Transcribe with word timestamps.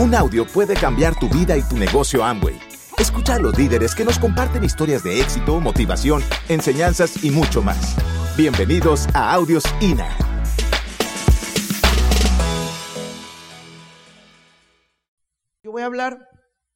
Un 0.00 0.14
audio 0.14 0.46
puede 0.46 0.72
cambiar 0.72 1.14
tu 1.20 1.28
vida 1.28 1.58
y 1.58 1.62
tu 1.62 1.76
negocio 1.76 2.24
Amway. 2.24 2.58
Escucha 2.98 3.34
a 3.34 3.38
los 3.38 3.58
líderes 3.58 3.94
que 3.94 4.02
nos 4.02 4.18
comparten 4.18 4.64
historias 4.64 5.04
de 5.04 5.20
éxito, 5.20 5.60
motivación, 5.60 6.22
enseñanzas 6.48 7.22
y 7.22 7.30
mucho 7.30 7.60
más. 7.60 7.96
Bienvenidos 8.34 9.06
a 9.12 9.34
Audios 9.34 9.62
INA. 9.82 10.08
Yo 15.62 15.70
voy 15.70 15.82
a 15.82 15.84
hablar 15.84 16.26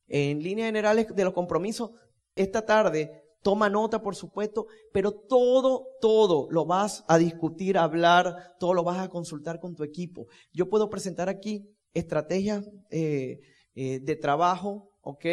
en 0.06 0.42
líneas 0.42 0.66
generales 0.66 1.06
de 1.16 1.24
los 1.24 1.32
compromisos 1.32 1.92
esta 2.36 2.66
tarde. 2.66 3.22
Toma 3.40 3.70
nota, 3.70 4.02
por 4.02 4.16
supuesto, 4.16 4.66
pero 4.92 5.12
todo, 5.12 5.86
todo 6.02 6.46
lo 6.50 6.66
vas 6.66 7.06
a 7.08 7.16
discutir, 7.16 7.78
a 7.78 7.84
hablar, 7.84 8.54
todo 8.60 8.74
lo 8.74 8.84
vas 8.84 8.98
a 8.98 9.08
consultar 9.08 9.60
con 9.60 9.74
tu 9.74 9.82
equipo. 9.82 10.26
Yo 10.52 10.68
puedo 10.68 10.90
presentar 10.90 11.30
aquí 11.30 11.73
estrategias 11.94 12.68
eh, 12.90 13.40
eh, 13.74 14.00
de 14.00 14.16
trabajo, 14.16 14.90
¿ok? 15.00 15.24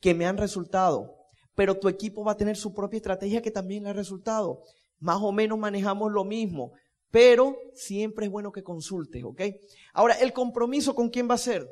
Que 0.00 0.14
me 0.14 0.26
han 0.26 0.38
resultado. 0.38 1.14
Pero 1.54 1.78
tu 1.78 1.88
equipo 1.88 2.24
va 2.24 2.32
a 2.32 2.36
tener 2.36 2.56
su 2.56 2.74
propia 2.74 2.96
estrategia 2.96 3.42
que 3.42 3.50
también 3.50 3.84
le 3.84 3.90
ha 3.90 3.92
resultado. 3.92 4.62
Más 4.98 5.18
o 5.20 5.30
menos 5.30 5.58
manejamos 5.58 6.10
lo 6.10 6.24
mismo, 6.24 6.72
pero 7.10 7.56
siempre 7.74 8.26
es 8.26 8.32
bueno 8.32 8.50
que 8.50 8.62
consultes, 8.62 9.22
¿ok? 9.22 9.42
Ahora, 9.92 10.14
el 10.14 10.32
compromiso 10.32 10.94
con 10.94 11.08
quién 11.10 11.28
va 11.28 11.34
a 11.34 11.38
ser. 11.38 11.68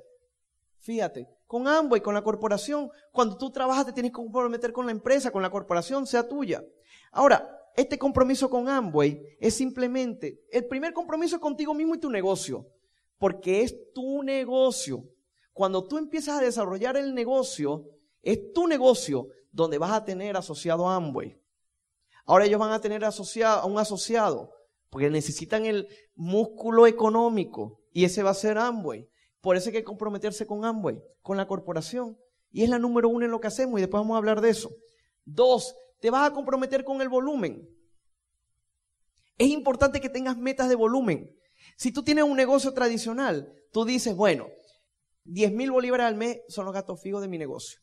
Fíjate, 0.80 1.26
con 1.46 1.66
ambos 1.66 1.98
y 1.98 2.02
con 2.02 2.14
la 2.14 2.22
corporación. 2.22 2.90
Cuando 3.12 3.36
tú 3.36 3.50
trabajas 3.50 3.86
te 3.86 3.92
tienes 3.92 4.12
que 4.12 4.16
comprometer 4.16 4.72
con 4.72 4.86
la 4.86 4.92
empresa, 4.92 5.30
con 5.30 5.42
la 5.42 5.50
corporación, 5.50 6.06
sea 6.06 6.28
tuya. 6.28 6.64
Ahora, 7.10 7.48
este 7.76 7.98
compromiso 7.98 8.48
con 8.48 8.68
Amway 8.68 9.36
es 9.40 9.54
simplemente, 9.54 10.40
el 10.50 10.66
primer 10.66 10.92
compromiso 10.92 11.36
es 11.36 11.42
contigo 11.42 11.74
mismo 11.74 11.94
y 11.94 11.98
tu 11.98 12.10
negocio 12.10 12.66
porque 13.18 13.62
es 13.62 13.92
tu 13.92 14.22
negocio. 14.22 15.04
Cuando 15.52 15.86
tú 15.86 15.98
empiezas 15.98 16.38
a 16.38 16.44
desarrollar 16.44 16.96
el 16.96 17.14
negocio, 17.14 17.84
es 18.22 18.52
tu 18.52 18.66
negocio 18.66 19.28
donde 19.52 19.78
vas 19.78 19.92
a 19.92 20.04
tener 20.04 20.36
asociado 20.36 20.88
a 20.88 20.96
Amway. 20.96 21.40
Ahora 22.26 22.44
ellos 22.44 22.60
van 22.60 22.72
a 22.72 22.80
tener 22.80 23.04
asociado, 23.04 23.60
a 23.60 23.66
un 23.66 23.78
asociado, 23.78 24.50
porque 24.90 25.08
necesitan 25.08 25.64
el 25.64 25.88
músculo 26.14 26.86
económico 26.86 27.80
y 27.92 28.04
ese 28.04 28.22
va 28.22 28.30
a 28.30 28.34
ser 28.34 28.58
Amway. 28.58 29.08
Por 29.40 29.56
eso 29.56 29.68
hay 29.68 29.74
que 29.74 29.84
comprometerse 29.84 30.46
con 30.46 30.64
Amway, 30.64 31.00
con 31.22 31.36
la 31.36 31.46
corporación. 31.46 32.18
Y 32.50 32.64
es 32.64 32.68
la 32.68 32.78
número 32.78 33.08
uno 33.08 33.24
en 33.24 33.30
lo 33.30 33.40
que 33.40 33.46
hacemos 33.46 33.78
y 33.78 33.82
después 33.82 34.00
vamos 34.00 34.14
a 34.14 34.18
hablar 34.18 34.40
de 34.40 34.50
eso. 34.50 34.70
Dos, 35.24 35.74
te 36.00 36.10
vas 36.10 36.28
a 36.28 36.34
comprometer 36.34 36.84
con 36.84 37.00
el 37.00 37.08
volumen. 37.08 37.68
Es 39.38 39.48
importante 39.48 40.00
que 40.00 40.08
tengas 40.08 40.36
metas 40.36 40.68
de 40.68 40.74
volumen. 40.74 41.30
Si 41.76 41.92
tú 41.92 42.02
tienes 42.02 42.24
un 42.24 42.36
negocio 42.36 42.72
tradicional, 42.72 43.52
tú 43.70 43.84
dices, 43.84 44.16
bueno, 44.16 44.48
10 45.24 45.52
mil 45.52 45.70
bolívares 45.70 46.06
al 46.06 46.14
mes 46.14 46.40
son 46.48 46.64
los 46.64 46.74
gastos 46.74 47.00
fijos 47.00 47.20
de 47.20 47.28
mi 47.28 47.38
negocio. 47.38 47.80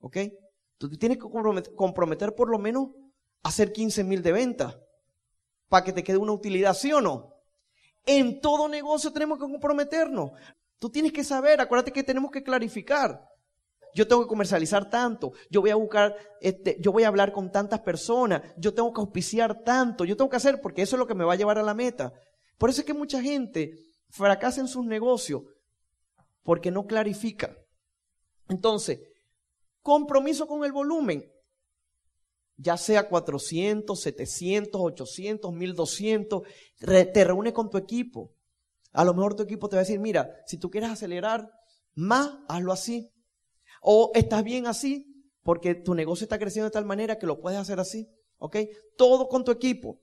¿Ok? 0.00 0.18
Tú 0.78 0.90
tienes 0.98 1.18
que 1.18 1.24
comprometer, 1.74 2.34
por 2.34 2.50
lo 2.50 2.58
menos 2.58 2.88
hacer 3.42 3.72
15 3.72 4.04
mil 4.04 4.22
de 4.22 4.32
venta 4.32 4.78
para 5.68 5.84
que 5.84 5.92
te 5.92 6.04
quede 6.04 6.18
una 6.18 6.32
utilidad, 6.32 6.74
¿sí 6.74 6.92
o 6.92 7.00
no? 7.00 7.34
En 8.04 8.40
todo 8.40 8.68
negocio 8.68 9.12
tenemos 9.12 9.38
que 9.38 9.44
comprometernos. 9.44 10.32
Tú 10.78 10.90
tienes 10.90 11.12
que 11.12 11.24
saber, 11.24 11.60
acuérdate 11.60 11.92
que 11.92 12.02
tenemos 12.02 12.30
que 12.30 12.42
clarificar. 12.42 13.26
Yo 13.94 14.06
tengo 14.08 14.22
que 14.22 14.28
comercializar 14.28 14.90
tanto, 14.90 15.32
yo 15.48 15.60
voy 15.60 15.70
a 15.70 15.76
buscar, 15.76 16.16
este, 16.40 16.76
yo 16.80 16.90
voy 16.90 17.04
a 17.04 17.08
hablar 17.08 17.32
con 17.32 17.52
tantas 17.52 17.80
personas, 17.80 18.42
yo 18.56 18.74
tengo 18.74 18.92
que 18.92 19.00
auspiciar 19.00 19.62
tanto, 19.62 20.04
yo 20.04 20.16
tengo 20.16 20.28
que 20.28 20.36
hacer 20.36 20.60
porque 20.60 20.82
eso 20.82 20.96
es 20.96 20.98
lo 20.98 21.06
que 21.06 21.14
me 21.14 21.24
va 21.24 21.34
a 21.34 21.36
llevar 21.36 21.58
a 21.58 21.62
la 21.62 21.74
meta. 21.74 22.12
Por 22.58 22.70
eso 22.70 22.80
es 22.80 22.86
que 22.86 22.94
mucha 22.94 23.20
gente 23.20 23.78
fracasa 24.08 24.60
en 24.60 24.68
sus 24.68 24.84
negocios 24.84 25.42
porque 26.42 26.70
no 26.70 26.86
clarifica. 26.86 27.56
Entonces, 28.48 29.00
compromiso 29.82 30.46
con 30.46 30.64
el 30.64 30.72
volumen, 30.72 31.30
ya 32.56 32.76
sea 32.76 33.08
400, 33.08 34.00
700, 34.00 34.80
800, 34.80 35.52
1200, 35.52 36.42
te 36.78 37.24
reúnes 37.24 37.52
con 37.52 37.70
tu 37.70 37.78
equipo. 37.78 38.32
A 38.92 39.04
lo 39.04 39.12
mejor 39.12 39.34
tu 39.34 39.42
equipo 39.42 39.68
te 39.68 39.76
va 39.76 39.80
a 39.80 39.84
decir, 39.84 39.98
mira, 39.98 40.30
si 40.46 40.56
tú 40.56 40.70
quieres 40.70 40.90
acelerar 40.90 41.50
más, 41.94 42.38
hazlo 42.48 42.72
así. 42.72 43.10
O 43.82 44.12
estás 44.14 44.44
bien 44.44 44.66
así, 44.66 45.26
porque 45.42 45.74
tu 45.74 45.94
negocio 45.94 46.24
está 46.24 46.38
creciendo 46.38 46.66
de 46.66 46.72
tal 46.72 46.84
manera 46.84 47.18
que 47.18 47.26
lo 47.26 47.40
puedes 47.40 47.58
hacer 47.58 47.80
así. 47.80 48.08
¿Ok? 48.38 48.56
Todo 48.96 49.28
con 49.28 49.44
tu 49.44 49.50
equipo. 49.50 50.00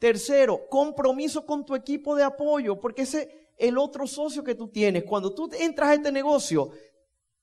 Tercero, 0.00 0.66
compromiso 0.70 1.44
con 1.44 1.66
tu 1.66 1.74
equipo 1.74 2.16
de 2.16 2.24
apoyo, 2.24 2.80
porque 2.80 3.02
ese 3.02 3.20
es 3.58 3.68
el 3.68 3.76
otro 3.76 4.06
socio 4.06 4.42
que 4.42 4.54
tú 4.54 4.68
tienes. 4.68 5.04
Cuando 5.04 5.34
tú 5.34 5.50
entras 5.52 5.90
a 5.90 5.94
este 5.94 6.10
negocio, 6.10 6.70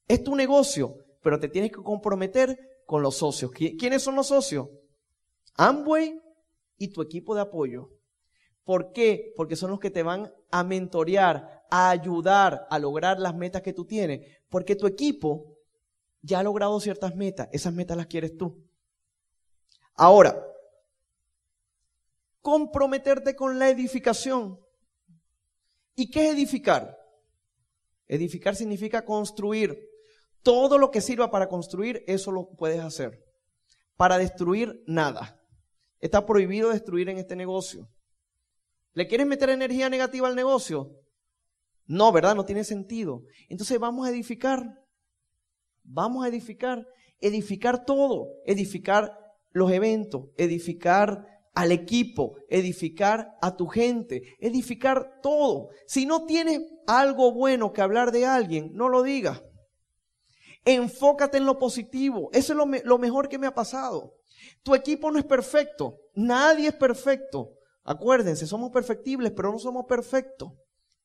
es 0.07 0.23
tu 0.23 0.35
negocio, 0.35 0.97
pero 1.22 1.40
te 1.40 1.50
tienes 1.50 1.72
que 1.72 1.84
comprometer 1.84 2.81
con 2.88 3.03
los 3.03 3.18
socios. 3.18 3.51
¿Quiénes 3.51 4.01
son 4.01 4.16
los 4.16 4.25
socios? 4.25 4.69
Amway 5.56 6.19
y 6.79 6.88
tu 6.88 7.03
equipo 7.03 7.35
de 7.35 7.41
apoyo. 7.41 7.91
¿Por 8.63 8.91
qué? 8.91 9.34
Porque 9.38 9.56
son 9.56 9.69
los 9.69 9.79
que 9.79 9.91
te 9.91 10.01
van 10.01 10.34
a 10.50 10.63
mentorear, 10.63 11.63
a 11.69 11.91
ayudar 11.91 12.66
a 12.72 12.79
lograr 12.79 13.19
las 13.19 13.35
metas 13.35 13.62
que 13.62 13.74
tú 13.74 13.85
tienes. 13.85 14.35
Porque 14.50 14.75
tu 14.75 14.88
equipo 14.88 15.59
ya 16.24 16.39
ha 16.39 16.44
logrado 16.44 16.79
ciertas 16.79 17.16
metas. 17.16 17.50
Esas 17.51 17.72
metas 17.72 17.97
las 17.97 18.07
quieres 18.07 18.35
tú. 18.35 18.66
Ahora, 19.94 20.47
comprometerte 22.47 23.35
con 23.35 23.59
la 23.59 23.68
edificación. 23.68 24.58
¿Y 25.97 26.09
qué 26.09 26.28
es 26.28 26.34
edificar? 26.34 26.97
Edificar 28.08 28.56
significa 28.56 29.03
construir. 29.03 29.78
Todo 30.44 30.78
lo 30.78 30.90
que 30.90 31.02
sirva 31.02 31.30
para 31.30 31.50
construir, 31.50 32.06
eso 32.07 32.31
lo 32.31 32.52
puedes 32.52 32.80
hacer. 32.80 33.22
Para 33.97 34.18
destruir, 34.18 34.81
nada. 34.88 35.44
Está 36.00 36.25
prohibido 36.25 36.69
destruir 36.69 37.09
en 37.09 37.18
este 37.18 37.36
negocio. 37.36 37.90
¿Le 38.94 39.09
quieres 39.09 39.28
meter 39.28 39.50
energía 39.50 39.90
negativa 39.90 40.30
al 40.30 40.36
negocio? 40.38 40.96
No, 41.86 42.13
¿verdad? 42.13 42.34
No 42.34 42.46
tiene 42.46 42.63
sentido. 42.63 43.24
Entonces 43.50 43.78
vamos 43.78 44.07
a 44.07 44.12
edificar. 44.12 44.86
Vamos 45.84 46.24
a 46.24 46.30
edificar. 46.30 46.88
Edificar 47.19 47.84
todo. 47.84 48.30
Edificar 48.46 49.19
los 49.52 49.69
eventos. 49.69 50.30
Edificar 50.38 51.37
al 51.57 51.72
equipo, 51.72 52.35
edificar 52.50 53.35
a 53.41 53.57
tu 53.57 53.66
gente, 53.66 54.35
edificar 54.40 55.22
todo. 55.23 55.69
Si 55.88 56.06
no 56.06 56.28
tienes 56.28 56.62
algo 56.85 57.31
bueno 57.31 57.73
que 57.73 57.81
hablar 57.81 58.12
de 58.12 58.28
alguien, 58.28 58.69
no 58.73 58.90
lo 58.90 59.01
digas. 59.01 59.41
Enfócate 60.66 61.40
en 61.40 61.47
lo 61.47 61.57
positivo. 61.57 62.29
Eso 62.31 62.53
es 62.53 62.84
lo, 62.85 62.97
mejor 63.00 63.28
que 63.28 63.40
me 63.40 63.47
ha 63.47 63.56
pasado. 63.56 64.13
Tu 64.62 64.75
equipo 64.75 65.09
no 65.09 65.18
es 65.18 65.25
perfecto. 65.25 65.97
Nadie 66.13 66.68
es 66.68 66.75
perfecto. 66.75 67.53
Acuérdense, 67.84 68.45
somos 68.45 68.69
perfectibles, 68.69 69.31
pero 69.35 69.51
no 69.51 69.57
somos 69.57 69.85
perfectos. 69.88 70.50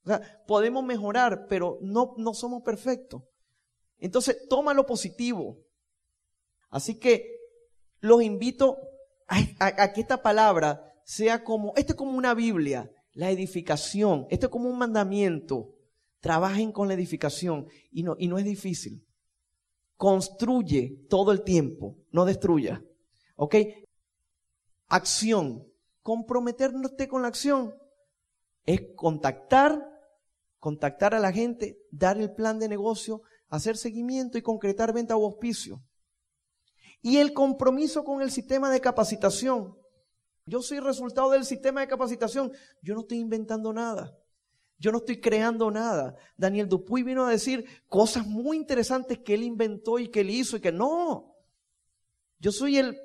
O 0.04 0.08
sea, 0.08 0.44
podemos 0.46 0.84
mejorar, 0.84 1.46
pero 1.48 1.78
no, 1.80 2.12
no 2.18 2.34
somos 2.34 2.62
perfectos. 2.62 3.22
Entonces, 3.96 4.46
toma 4.50 4.74
lo 4.74 4.84
positivo. 4.84 5.56
Así 6.68 6.98
que 6.98 7.38
los 8.00 8.22
invito 8.22 8.76
a, 9.58 9.92
que 9.92 10.00
esta 10.00 10.22
palabra 10.22 10.92
sea 11.04 11.44
como, 11.44 11.72
esto 11.76 11.92
es 11.92 11.96
como 11.96 12.16
una 12.16 12.34
Biblia, 12.34 12.90
la 13.12 13.30
edificación, 13.30 14.26
esto 14.30 14.46
es 14.46 14.52
como 14.52 14.68
un 14.68 14.78
mandamiento. 14.78 15.74
Trabajen 16.20 16.70
con 16.70 16.86
la 16.86 16.94
edificación 16.94 17.66
y 17.90 18.04
no, 18.04 18.14
y 18.18 18.28
no 18.28 18.38
es 18.38 18.44
difícil. 18.44 19.04
Construye 19.96 21.04
todo 21.08 21.32
el 21.32 21.42
tiempo, 21.42 21.96
no 22.10 22.24
destruya. 22.24 22.82
¿Ok? 23.36 23.56
Acción. 24.88 25.66
Comprometerte 26.02 27.08
con 27.08 27.22
la 27.22 27.28
acción 27.28 27.74
es 28.66 28.82
contactar, 28.96 29.80
contactar 30.58 31.14
a 31.14 31.20
la 31.20 31.32
gente, 31.32 31.78
dar 31.90 32.18
el 32.18 32.32
plan 32.32 32.58
de 32.58 32.68
negocio, 32.68 33.22
hacer 33.48 33.76
seguimiento 33.76 34.38
y 34.38 34.42
concretar 34.42 34.92
venta 34.92 35.16
o 35.16 35.24
auspicio. 35.24 35.82
Y 37.02 37.16
el 37.18 37.32
compromiso 37.34 38.04
con 38.04 38.22
el 38.22 38.30
sistema 38.30 38.70
de 38.70 38.80
capacitación. 38.80 39.76
Yo 40.46 40.62
soy 40.62 40.80
resultado 40.80 41.30
del 41.30 41.44
sistema 41.44 41.80
de 41.80 41.88
capacitación. 41.88 42.52
Yo 42.80 42.94
no 42.94 43.00
estoy 43.00 43.18
inventando 43.18 43.72
nada. 43.72 44.16
Yo 44.78 44.90
no 44.90 44.98
estoy 44.98 45.20
creando 45.20 45.70
nada. 45.70 46.16
Daniel 46.36 46.68
Dupuy 46.68 47.02
vino 47.02 47.24
a 47.24 47.30
decir 47.30 47.64
cosas 47.88 48.26
muy 48.26 48.56
interesantes 48.56 49.18
que 49.18 49.34
él 49.34 49.42
inventó 49.42 49.98
y 49.98 50.08
que 50.08 50.20
él 50.20 50.30
hizo 50.30 50.56
y 50.56 50.60
que 50.60 50.72
no. 50.72 51.36
Yo 52.38 52.50
soy 52.50 52.78
el, 52.78 53.00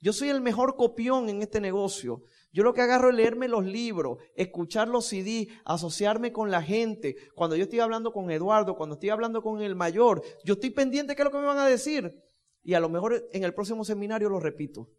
yo 0.00 0.12
soy 0.12 0.28
el 0.28 0.40
mejor 0.40 0.76
copión 0.76 1.28
en 1.28 1.42
este 1.42 1.60
negocio. 1.60 2.22
Yo 2.52 2.62
lo 2.62 2.72
que 2.72 2.82
agarro 2.82 3.10
es 3.10 3.16
leerme 3.16 3.46
los 3.46 3.64
libros, 3.64 4.18
escuchar 4.34 4.88
los 4.88 5.06
CD, 5.06 5.48
asociarme 5.64 6.32
con 6.32 6.50
la 6.50 6.62
gente. 6.62 7.16
Cuando 7.34 7.56
yo 7.56 7.64
estoy 7.64 7.80
hablando 7.80 8.12
con 8.12 8.30
Eduardo, 8.30 8.76
cuando 8.76 8.94
estoy 8.94 9.10
hablando 9.10 9.42
con 9.42 9.60
el 9.60 9.74
mayor, 9.74 10.22
yo 10.44 10.54
estoy 10.54 10.70
pendiente 10.70 11.12
de 11.12 11.16
qué 11.16 11.22
es 11.22 11.24
lo 11.24 11.32
que 11.32 11.38
me 11.38 11.46
van 11.46 11.58
a 11.58 11.66
decir 11.66 12.27
y 12.68 12.74
a 12.74 12.80
lo 12.80 12.90
mejor 12.90 13.26
en 13.32 13.44
el 13.44 13.54
próximo 13.54 13.82
seminario 13.82 14.28
lo 14.28 14.40
repito. 14.40 14.90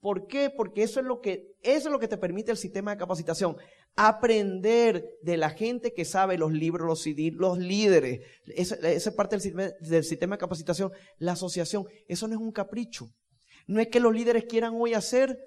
¿Por 0.00 0.26
qué? 0.26 0.48
Porque 0.48 0.82
eso 0.82 0.98
es 0.98 1.04
lo 1.04 1.20
que, 1.20 1.54
eso 1.60 1.88
es 1.88 1.92
lo 1.92 1.98
que 1.98 2.08
te 2.08 2.16
permite 2.16 2.50
el 2.50 2.56
sistema 2.56 2.92
de 2.92 2.96
capacitación. 2.96 3.58
Aprender 3.94 5.18
de 5.20 5.36
la 5.36 5.50
gente 5.50 5.92
que 5.92 6.06
sabe 6.06 6.38
los 6.38 6.50
libros, 6.50 6.86
los 6.86 7.06
los 7.34 7.58
líderes. 7.58 8.26
Esa, 8.46 8.76
esa 8.76 9.10
es 9.10 9.14
parte 9.14 9.36
del 9.36 9.42
sistema, 9.42 9.70
del 9.80 10.02
sistema 10.02 10.36
de 10.36 10.40
capacitación. 10.40 10.90
La 11.18 11.32
asociación. 11.32 11.84
Eso 12.08 12.26
no 12.26 12.36
es 12.36 12.40
un 12.40 12.52
capricho. 12.52 13.10
No 13.66 13.78
es 13.78 13.88
que 13.88 14.00
los 14.00 14.14
líderes 14.14 14.46
quieran 14.46 14.72
hoy 14.78 14.94
hacer. 14.94 15.38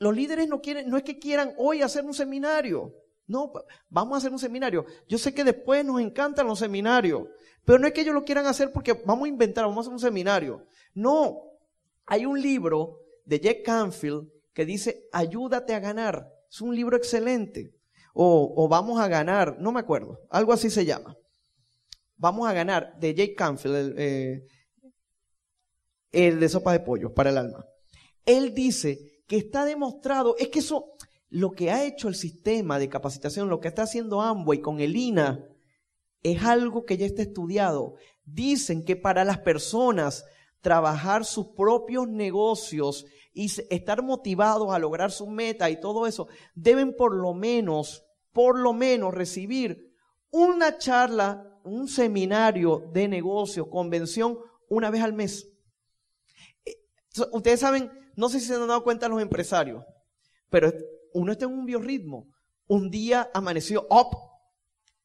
Los 0.00 0.16
líderes 0.16 0.48
no 0.48 0.60
quieren, 0.60 0.90
no 0.90 0.96
es 0.96 1.04
que 1.04 1.20
quieran 1.20 1.54
hoy 1.58 1.80
hacer 1.80 2.04
un 2.04 2.14
seminario. 2.14 2.92
No, 3.28 3.52
vamos 3.88 4.14
a 4.14 4.18
hacer 4.18 4.32
un 4.32 4.40
seminario. 4.40 4.84
Yo 5.06 5.16
sé 5.16 5.32
que 5.32 5.44
después 5.44 5.84
nos 5.84 6.00
encantan 6.00 6.46
los 6.46 6.58
seminarios, 6.58 7.28
pero 7.64 7.78
no 7.78 7.86
es 7.86 7.92
que 7.92 8.00
ellos 8.00 8.14
lo 8.14 8.24
quieran 8.24 8.46
hacer 8.46 8.72
porque 8.72 8.92
vamos 8.92 9.26
a 9.26 9.28
inventar, 9.28 9.64
vamos 9.64 9.78
a 9.78 9.80
hacer 9.82 9.92
un 9.92 10.00
seminario. 10.00 10.66
No, 10.94 11.42
hay 12.06 12.26
un 12.26 12.40
libro 12.40 13.00
de 13.24 13.40
Jack 13.40 13.62
Canfield 13.64 14.28
que 14.52 14.66
dice, 14.66 15.08
ayúdate 15.12 15.74
a 15.74 15.80
ganar. 15.80 16.28
Es 16.50 16.60
un 16.60 16.74
libro 16.74 16.96
excelente. 16.96 17.74
O, 18.14 18.68
vamos 18.68 19.00
a 19.00 19.08
ganar, 19.08 19.56
no 19.58 19.72
me 19.72 19.80
acuerdo, 19.80 20.20
algo 20.28 20.52
así 20.52 20.68
se 20.68 20.84
llama. 20.84 21.16
Vamos 22.16 22.46
a 22.48 22.52
ganar 22.52 22.98
de 22.98 23.14
Jake 23.14 23.34
Canfield, 23.34 23.74
el, 23.74 23.94
eh, 23.96 24.46
el 26.12 26.38
de 26.38 26.48
sopa 26.48 26.72
de 26.72 26.80
pollo 26.80 27.14
para 27.14 27.30
el 27.30 27.38
alma. 27.38 27.64
Él 28.26 28.52
dice 28.54 29.22
que 29.26 29.36
está 29.36 29.64
demostrado, 29.64 30.36
es 30.38 30.48
que 30.48 30.58
eso, 30.58 30.92
lo 31.30 31.52
que 31.52 31.70
ha 31.70 31.84
hecho 31.86 32.08
el 32.08 32.14
sistema 32.14 32.78
de 32.78 32.90
capacitación, 32.90 33.48
lo 33.48 33.60
que 33.60 33.68
está 33.68 33.84
haciendo 33.84 34.20
Amway 34.20 34.60
con 34.60 34.80
el 34.80 34.94
INA, 34.94 35.42
es 36.22 36.42
algo 36.42 36.84
que 36.84 36.96
ya 36.96 37.06
está 37.06 37.22
estudiado. 37.22 37.94
Dicen 38.24 38.84
que 38.84 38.96
para 38.96 39.24
las 39.24 39.38
personas 39.38 40.24
trabajar 40.60 41.24
sus 41.24 41.48
propios 41.48 42.08
negocios 42.08 43.04
y 43.34 43.50
estar 43.70 44.02
motivados 44.02 44.72
a 44.72 44.78
lograr 44.78 45.10
su 45.10 45.26
meta 45.26 45.70
y 45.70 45.80
todo 45.80 46.06
eso, 46.06 46.28
deben 46.54 46.94
por 46.94 47.14
lo 47.14 47.34
menos, 47.34 48.04
por 48.32 48.58
lo 48.58 48.72
menos 48.72 49.12
recibir 49.12 49.92
una 50.30 50.78
charla, 50.78 51.60
un 51.64 51.88
seminario 51.88 52.90
de 52.92 53.08
negocios, 53.08 53.68
convención, 53.68 54.38
una 54.68 54.90
vez 54.90 55.02
al 55.02 55.12
mes. 55.12 55.50
Eh, 56.64 56.76
ustedes 57.32 57.60
saben, 57.60 57.90
no 58.16 58.28
sé 58.28 58.40
si 58.40 58.46
se 58.46 58.54
han 58.54 58.66
dado 58.66 58.84
cuenta 58.84 59.08
los 59.08 59.20
empresarios, 59.20 59.84
pero 60.48 60.72
uno 61.12 61.32
está 61.32 61.46
en 61.46 61.52
un 61.52 61.66
biorritmo. 61.66 62.28
Un 62.66 62.90
día 62.90 63.30
amaneció 63.34 63.86
up, 63.90 64.16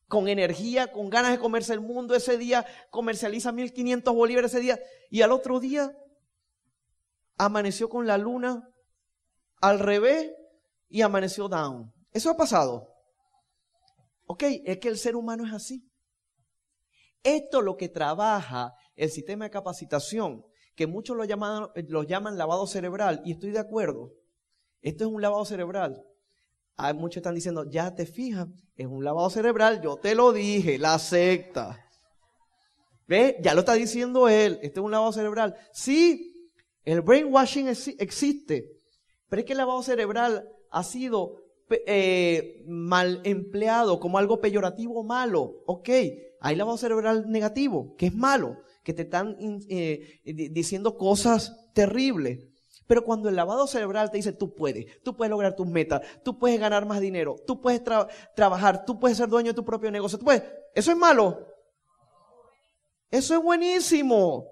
con 0.07 0.27
energía, 0.27 0.91
con 0.91 1.09
ganas 1.09 1.31
de 1.31 1.39
comerse 1.39 1.73
el 1.73 1.81
mundo. 1.81 2.15
Ese 2.15 2.37
día 2.37 2.65
comercializa 2.89 3.51
1500 3.51 4.13
bolívares 4.13 4.53
ese 4.53 4.61
día. 4.61 4.79
Y 5.09 5.21
al 5.21 5.31
otro 5.31 5.59
día 5.59 5.95
amaneció 7.37 7.89
con 7.89 8.07
la 8.07 8.17
luna 8.17 8.69
al 9.61 9.79
revés 9.79 10.31
y 10.89 11.01
amaneció 11.01 11.47
down. 11.47 11.93
Eso 12.11 12.31
ha 12.31 12.37
pasado. 12.37 12.87
Ok, 14.25 14.43
es 14.65 14.79
que 14.79 14.87
el 14.87 14.97
ser 14.97 15.15
humano 15.15 15.45
es 15.45 15.53
así. 15.53 15.89
Esto 17.23 17.59
es 17.59 17.65
lo 17.65 17.77
que 17.77 17.89
trabaja 17.89 18.73
el 18.95 19.09
sistema 19.09 19.45
de 19.45 19.51
capacitación, 19.51 20.45
que 20.75 20.87
muchos 20.87 21.17
lo 21.17 21.25
llaman, 21.25 21.67
lo 21.87 22.03
llaman 22.03 22.37
lavado 22.37 22.67
cerebral, 22.67 23.21
y 23.25 23.33
estoy 23.33 23.51
de 23.51 23.59
acuerdo. 23.59 24.13
Esto 24.81 25.05
es 25.05 25.11
un 25.11 25.21
lavado 25.21 25.43
cerebral. 25.45 26.03
Hay 26.79 26.93
muchos 26.93 27.17
están 27.17 27.33
diciendo, 27.33 27.67
ya 27.67 27.95
te 27.95 28.05
fijas, 28.05 28.47
es 28.75 28.85
un 28.85 29.03
lavado 29.03 29.31
cerebral, 29.31 29.81
yo 29.81 29.97
te 29.97 30.13
lo 30.13 30.31
dije, 30.31 30.77
la 30.77 30.99
secta. 30.99 31.83
¿Ve? 33.07 33.37
Ya 33.41 33.55
lo 33.55 33.61
está 33.61 33.73
diciendo 33.73 34.29
él, 34.29 34.59
este 34.61 34.79
es 34.79 34.85
un 34.85 34.91
lavado 34.91 35.11
cerebral. 35.11 35.55
Sí, 35.73 36.51
el 36.85 37.01
brainwashing 37.01 37.67
existe, 37.67 38.69
pero 39.27 39.39
es 39.39 39.45
que 39.45 39.53
el 39.53 39.57
lavado 39.57 39.81
cerebral 39.81 40.47
ha 40.69 40.83
sido 40.83 41.41
eh, 41.69 42.63
mal 42.67 43.21
empleado 43.23 43.99
como 43.99 44.19
algo 44.19 44.39
peyorativo 44.39 45.03
malo. 45.03 45.63
Ok, 45.65 45.89
hay 46.39 46.55
lavado 46.55 46.77
cerebral 46.77 47.27
negativo, 47.27 47.95
que 47.97 48.07
es 48.07 48.13
malo, 48.13 48.57
que 48.83 48.93
te 48.93 49.01
están 49.01 49.35
eh, 49.67 50.21
diciendo 50.23 50.95
cosas 50.95 51.71
terribles. 51.73 52.45
Pero 52.87 53.03
cuando 53.03 53.27
el 53.29 53.35
lavado 53.35 53.67
cerebral 53.67 54.09
te 54.09 54.17
dice, 54.17 54.31
tú 54.31 54.55
puedes, 54.55 55.01
tú 55.03 55.15
puedes 55.15 55.29
lograr 55.29 55.55
tus 55.55 55.67
metas, 55.67 56.01
tú 56.23 56.39
puedes 56.39 56.59
ganar 56.59 56.85
más 56.85 57.01
dinero, 57.01 57.35
tú 57.45 57.61
puedes 57.61 57.81
trabajar, 58.35 58.85
tú 58.85 58.99
puedes 58.99 59.17
ser 59.17 59.27
dueño 59.27 59.51
de 59.51 59.55
tu 59.55 59.65
propio 59.65 59.91
negocio, 59.91 60.17
tú 60.17 60.25
puedes, 60.25 60.43
eso 60.73 60.91
es 60.91 60.97
malo. 60.97 61.53
Eso 63.09 63.35
es 63.35 63.41
buenísimo. 63.43 64.51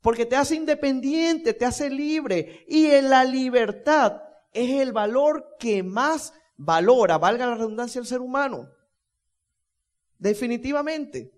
Porque 0.00 0.26
te 0.26 0.36
hace 0.36 0.54
independiente, 0.54 1.52
te 1.52 1.64
hace 1.64 1.90
libre. 1.90 2.64
Y 2.68 2.86
en 2.86 3.10
la 3.10 3.24
libertad 3.24 4.22
es 4.52 4.80
el 4.80 4.92
valor 4.92 5.56
que 5.58 5.82
más 5.82 6.32
valora, 6.56 7.18
valga 7.18 7.46
la 7.46 7.54
redundancia, 7.54 8.00
el 8.00 8.06
ser 8.06 8.20
humano. 8.20 8.68
Definitivamente. 10.18 11.32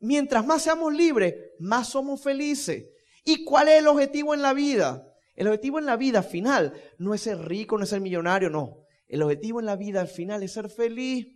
Mientras 0.00 0.44
más 0.44 0.62
seamos 0.62 0.92
libres, 0.92 1.34
más 1.58 1.88
somos 1.88 2.22
felices. 2.22 2.91
¿Y 3.24 3.44
cuál 3.44 3.68
es 3.68 3.78
el 3.78 3.88
objetivo 3.88 4.34
en 4.34 4.42
la 4.42 4.52
vida? 4.52 5.08
El 5.34 5.46
objetivo 5.46 5.78
en 5.78 5.86
la 5.86 5.96
vida 5.96 6.22
final 6.22 6.72
no 6.98 7.14
es 7.14 7.22
ser 7.22 7.38
rico, 7.38 7.78
no 7.78 7.84
es 7.84 7.90
ser 7.90 8.00
millonario, 8.00 8.50
no. 8.50 8.84
El 9.08 9.22
objetivo 9.22 9.60
en 9.60 9.66
la 9.66 9.76
vida 9.76 10.00
al 10.00 10.08
final 10.08 10.42
es 10.42 10.52
ser 10.52 10.68
feliz. 10.68 11.26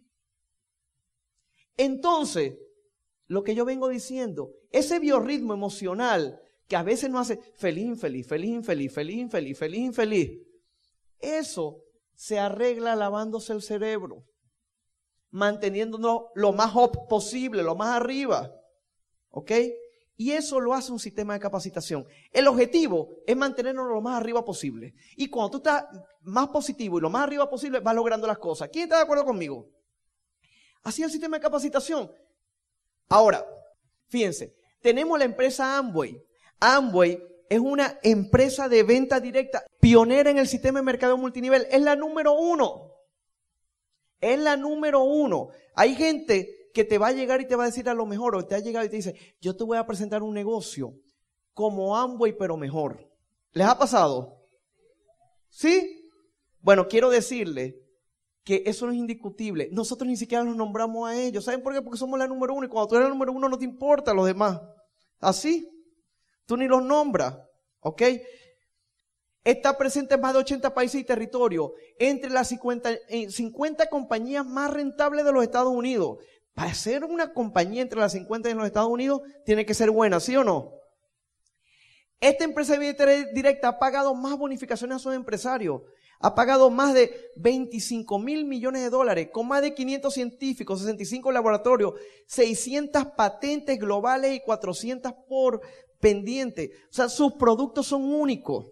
Entonces, 1.77 2.55
lo 3.27 3.43
que 3.43 3.55
yo 3.55 3.65
vengo 3.65 3.88
diciendo, 3.88 4.53
ese 4.71 4.99
biorritmo 4.99 5.53
emocional 5.55 6.41
que 6.69 6.77
a 6.77 6.83
veces 6.83 7.11
nos 7.11 7.23
hace 7.23 7.41
feliz, 7.55 7.85
infeliz, 7.85 8.27
feliz, 8.27 8.50
infeliz, 8.50 8.93
feliz, 8.93 9.17
infeliz, 9.19 9.59
feliz, 9.59 9.81
infeliz, 9.81 10.31
eso 11.21 11.82
se 12.15 12.39
arregla 12.39 12.97
lavándose 12.97 13.53
el 13.53 13.62
cerebro, 13.62 14.25
manteniéndonos 15.31 16.23
lo 16.35 16.53
más 16.53 16.75
up 16.75 17.09
posible, 17.09 17.62
lo 17.62 17.77
más 17.77 18.00
arriba. 18.00 18.53
¿Ok? 19.29 19.53
Y 20.17 20.33
eso 20.33 20.61
lo 20.61 20.73
hace 20.73 20.93
un 20.93 20.99
sistema 20.99 21.35
de 21.35 21.41
capacitación. 21.41 22.07
El 22.33 22.49
objetivo 22.49 23.11
es 23.27 23.37
mantenernos 23.37 23.87
lo 23.87 24.01
más 24.01 24.19
arriba 24.19 24.43
posible. 24.45 24.95
Y 25.17 25.29
cuando 25.29 25.51
tú 25.51 25.57
estás 25.59 25.85
más 26.23 26.49
positivo 26.49 26.99
y 26.99 27.03
lo 27.03 27.11
más 27.11 27.25
arriba 27.25 27.51
posible, 27.51 27.81
vas 27.81 27.95
logrando 27.95 28.27
las 28.27 28.39
cosas. 28.39 28.71
¿Quién 28.73 28.85
está 28.85 28.97
de 28.97 29.03
acuerdo 29.03 29.27
conmigo? 29.27 29.69
Así 30.83 31.03
es 31.03 31.07
el 31.07 31.13
sistema 31.13 31.37
de 31.37 31.43
capacitación. 31.43 32.11
Ahora, 33.09 33.45
fíjense, 34.09 34.55
tenemos 34.81 35.19
la 35.19 35.27
empresa 35.27 35.77
Amway. 35.77 36.19
Amway 36.61 37.23
es 37.51 37.59
una 37.61 37.99
empresa 38.03 38.69
de 38.69 38.83
venta 38.85 39.21
directa, 39.21 39.67
pionera 39.81 40.31
en 40.31 40.39
el 40.39 40.49
sistema 40.49 40.79
de 40.79 40.85
mercado 40.85 41.19
multinivel. 41.19 41.67
Es 41.71 41.83
la 41.83 41.95
número 41.95 42.33
uno. 42.33 42.93
Es 44.21 44.39
la 44.39 44.57
número 44.57 45.03
uno. 45.03 45.49
Hay 45.75 45.95
gente 45.95 46.56
que 46.77 46.85
te 46.85 46.99
va 46.99 47.06
a 47.06 47.13
llegar 47.13 47.41
y 47.41 47.47
te 47.47 47.56
va 47.56 47.63
a 47.63 47.69
decir 47.69 47.89
a 47.89 47.95
lo 47.95 48.05
mejor, 48.05 48.37
o 48.37 48.47
te 48.47 48.55
ha 48.55 48.59
llegado 48.59 48.85
y 48.85 48.91
te 48.91 48.97
dice, 48.97 49.15
yo 49.41 49.56
te 49.56 49.65
voy 49.65 49.79
a 49.79 49.87
presentar 49.87 50.23
un 50.23 50.35
negocio 50.35 50.93
como 51.55 51.97
Amway, 51.97 52.37
pero 52.37 52.59
mejor. 52.59 53.11
¿Les 53.53 53.67
ha 53.67 53.79
pasado? 53.79 54.43
¿Sí? 55.49 56.11
Bueno, 56.61 56.87
quiero 56.87 57.09
decirle 57.09 57.83
que 58.45 58.63
eso 58.67 58.85
no 58.85 58.93
es 58.93 58.99
indiscutible. 58.99 59.71
Nosotros 59.73 60.06
ni 60.06 60.19
siquiera 60.19 60.45
los 60.45 60.55
nombramos 60.55 61.09
a 61.09 61.19
ellos. 61.19 61.45
¿Saben 61.45 61.63
por 61.63 61.73
qué? 61.73 61.81
Porque 61.81 61.99
somos 61.99 62.19
la 62.19 62.27
número 62.27 62.53
uno 62.53 62.67
y 62.67 62.69
cuando 62.69 62.89
tú 62.89 62.97
eres 62.97 63.09
la 63.09 63.15
número 63.15 63.33
uno 63.33 63.49
no 63.49 63.56
te 63.56 63.65
importa 63.65 64.13
los 64.13 64.27
demás. 64.27 64.61
Así. 65.19 65.67
Tú 66.45 66.59
ni 66.59 66.69
los 66.69 66.83
nombras. 66.83 67.39
¿Ok? 67.81 68.03
Está 69.43 69.79
presente 69.79 70.17
en 70.17 70.21
más 70.21 70.35
de 70.35 70.41
80 70.41 70.75
países 70.75 71.01
y 71.01 71.05
territorios. 71.05 71.71
Entre 71.99 72.29
las 72.29 72.49
50, 72.49 72.91
50 73.31 73.85
eh, 73.85 73.89
compañías 73.89 74.45
más 74.45 74.71
rentables 74.71 75.25
de 75.25 75.33
los 75.33 75.43
Estados 75.43 75.73
Unidos. 75.73 76.19
Para 76.56 76.75
ser 76.75 77.05
una 77.05 77.32
compañía 77.32 77.82
entre 77.82 78.01
las 78.01 78.13
50 78.13 78.51
en 78.51 78.56
los 78.56 78.67
Estados 78.67 78.91
Unidos, 78.91 79.20
tiene 79.44 79.65
que 79.65 79.75
ser 79.75 79.93
buena, 79.93 80.19
¿sí 80.19 80.34
o 80.34 80.43
no? 80.43 80.72
Esta 82.19 82.43
empresa 82.43 82.77
directa 82.79 83.69
ha 83.69 83.79
pagado 83.79 84.13
más 84.15 84.36
bonificaciones 84.36 84.96
a 84.96 84.98
sus 84.98 85.15
empresarios 85.15 85.82
ha 86.20 86.34
pagado 86.34 86.70
más 86.70 86.94
de 86.94 87.31
25 87.36 88.19
mil 88.19 88.44
millones 88.44 88.82
de 88.82 88.91
dólares 88.91 89.29
con 89.32 89.46
más 89.48 89.63
de 89.63 89.75
500 89.75 90.13
científicos, 90.13 90.81
65 90.81 91.31
laboratorios, 91.31 91.94
600 92.27 93.06
patentes 93.17 93.79
globales 93.79 94.34
y 94.34 94.41
400 94.41 95.13
por 95.29 95.60
pendiente. 96.01 96.72
O 96.91 96.93
sea, 96.93 97.08
sus 97.08 97.34
productos 97.34 97.86
son 97.86 98.03
únicos. 98.05 98.67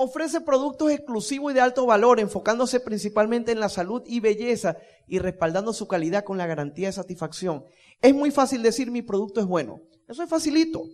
Ofrece 0.00 0.40
productos 0.40 0.92
exclusivos 0.92 1.50
y 1.50 1.56
de 1.56 1.60
alto 1.60 1.84
valor, 1.84 2.20
enfocándose 2.20 2.78
principalmente 2.78 3.50
en 3.50 3.58
la 3.58 3.68
salud 3.68 4.04
y 4.06 4.20
belleza 4.20 4.76
y 5.08 5.18
respaldando 5.18 5.72
su 5.72 5.88
calidad 5.88 6.22
con 6.22 6.38
la 6.38 6.46
garantía 6.46 6.86
de 6.86 6.92
satisfacción. 6.92 7.64
Es 8.00 8.14
muy 8.14 8.30
fácil 8.30 8.62
decir 8.62 8.92
mi 8.92 9.02
producto 9.02 9.40
es 9.40 9.46
bueno. 9.46 9.80
Eso 10.06 10.22
es 10.22 10.30
facilito. 10.30 10.84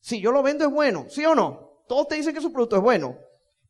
Si 0.00 0.20
yo 0.20 0.32
lo 0.32 0.42
vendo 0.42 0.64
es 0.64 0.70
bueno, 0.72 1.06
¿sí 1.08 1.24
o 1.24 1.36
no? 1.36 1.84
Todos 1.86 2.08
te 2.08 2.16
dicen 2.16 2.34
que 2.34 2.40
su 2.40 2.52
producto 2.52 2.74
es 2.74 2.82
bueno. 2.82 3.16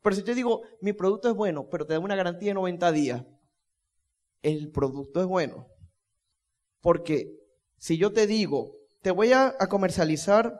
Pero 0.01 0.15
si 0.15 0.23
yo 0.23 0.33
digo, 0.33 0.63
mi 0.81 0.93
producto 0.93 1.29
es 1.29 1.35
bueno, 1.35 1.67
pero 1.69 1.85
te 1.85 1.93
da 1.93 1.99
una 1.99 2.15
garantía 2.15 2.49
de 2.49 2.55
90 2.55 2.91
días, 2.91 3.23
el 4.41 4.71
producto 4.71 5.21
es 5.21 5.27
bueno. 5.27 5.67
Porque 6.81 7.39
si 7.77 7.99
yo 7.99 8.11
te 8.13 8.25
digo, 8.25 8.75
te 9.03 9.11
voy 9.11 9.31
a, 9.31 9.55
comercializar 9.69 10.59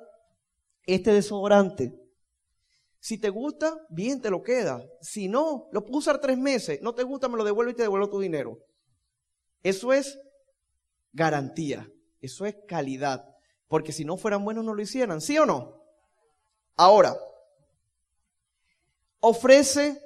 este 0.84 1.12
desodorante, 1.12 2.00
Si 3.06 3.20
te 3.20 3.30
gusta, 3.30 3.86
bien, 3.88 4.20
te 4.20 4.32
lo 4.32 4.42
queda. 4.42 4.84
Si 5.00 5.28
no, 5.28 5.68
lo 5.72 5.86
puedo 5.86 6.00
usar 6.00 6.20
tres 6.20 6.40
meses. 6.40 6.82
No 6.82 6.96
te 6.96 7.04
gusta, 7.04 7.30
me 7.30 7.38
lo 7.38 7.44
devuelvo 7.44 7.70
y 7.70 7.76
te 7.76 7.84
devuelvo 7.84 8.10
tu 8.10 8.20
dinero. 8.20 8.58
Eso 9.62 9.94
es 9.94 10.18
garantía. 11.14 11.88
Eso 12.20 12.48
es 12.48 12.56
calidad. 12.68 13.24
Porque 13.68 13.92
si 13.92 14.06
no 14.06 14.18
fueran 14.18 14.44
buenos, 14.44 14.66
no 14.66 14.74
lo 14.74 14.82
hicieran. 14.82 15.22
¿Sí 15.22 15.38
o 15.38 15.46
no? 15.46 15.84
Ahora, 16.78 17.16
ofrece 19.20 20.02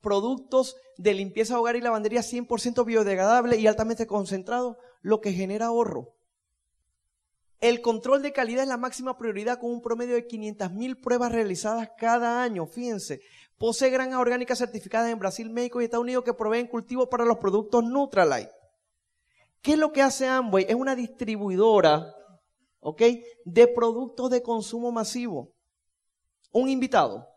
productos 0.00 0.76
de 0.96 1.12
limpieza 1.12 1.60
hogar 1.60 1.76
y 1.76 1.82
lavandería 1.82 2.22
100% 2.22 2.86
biodegradable 2.86 3.58
y 3.58 3.66
altamente 3.66 4.06
concentrado, 4.06 4.78
lo 5.02 5.20
que 5.20 5.34
genera 5.34 5.66
ahorro. 5.66 6.14
El 7.60 7.82
control 7.82 8.22
de 8.22 8.32
calidad 8.32 8.62
es 8.62 8.68
la 8.68 8.78
máxima 8.78 9.18
prioridad 9.18 9.58
con 9.58 9.70
un 9.70 9.82
promedio 9.82 10.14
de 10.14 10.26
500.000 10.26 10.98
pruebas 10.98 11.30
realizadas 11.30 11.90
cada 11.98 12.42
año. 12.42 12.66
Fíjense, 12.66 13.20
posee 13.58 13.90
granjas 13.90 14.18
orgánicas 14.18 14.58
certificadas 14.58 15.10
en 15.10 15.18
Brasil, 15.18 15.50
México 15.50 15.80
y 15.80 15.84
Estados 15.84 16.04
Unidos 16.04 16.24
que 16.24 16.32
proveen 16.32 16.66
cultivos 16.66 17.08
para 17.08 17.26
los 17.26 17.36
productos 17.36 17.84
Nutralite. 17.84 18.50
¿Qué 19.60 19.72
es 19.72 19.78
lo 19.78 19.92
que 19.92 20.00
hace 20.00 20.26
Amway? 20.26 20.64
Es 20.68 20.74
una 20.74 20.96
distribuidora, 20.96 22.14
¿ok? 22.80 23.02
De 23.44 23.68
productos 23.68 24.30
de 24.30 24.42
consumo 24.42 24.90
masivo. 24.90 25.52
Un 26.52 26.70
invitado, 26.70 27.28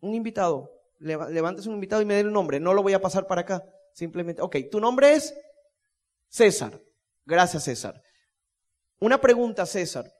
un 0.00 0.14
invitado, 0.14 0.70
levántese 0.98 1.70
un 1.70 1.76
invitado 1.76 2.02
y 2.02 2.04
me 2.04 2.14
dé 2.14 2.20
el 2.20 2.32
nombre. 2.32 2.60
No 2.60 2.74
lo 2.74 2.82
voy 2.82 2.92
a 2.92 3.00
pasar 3.00 3.26
para 3.26 3.40
acá. 3.40 3.64
Simplemente, 3.94 4.42
ok, 4.42 4.56
tu 4.70 4.78
nombre 4.78 5.14
es 5.14 5.34
César. 6.28 6.82
Gracias, 7.24 7.64
César. 7.64 8.02
Una 9.04 9.20
pregunta, 9.20 9.66
César, 9.66 10.10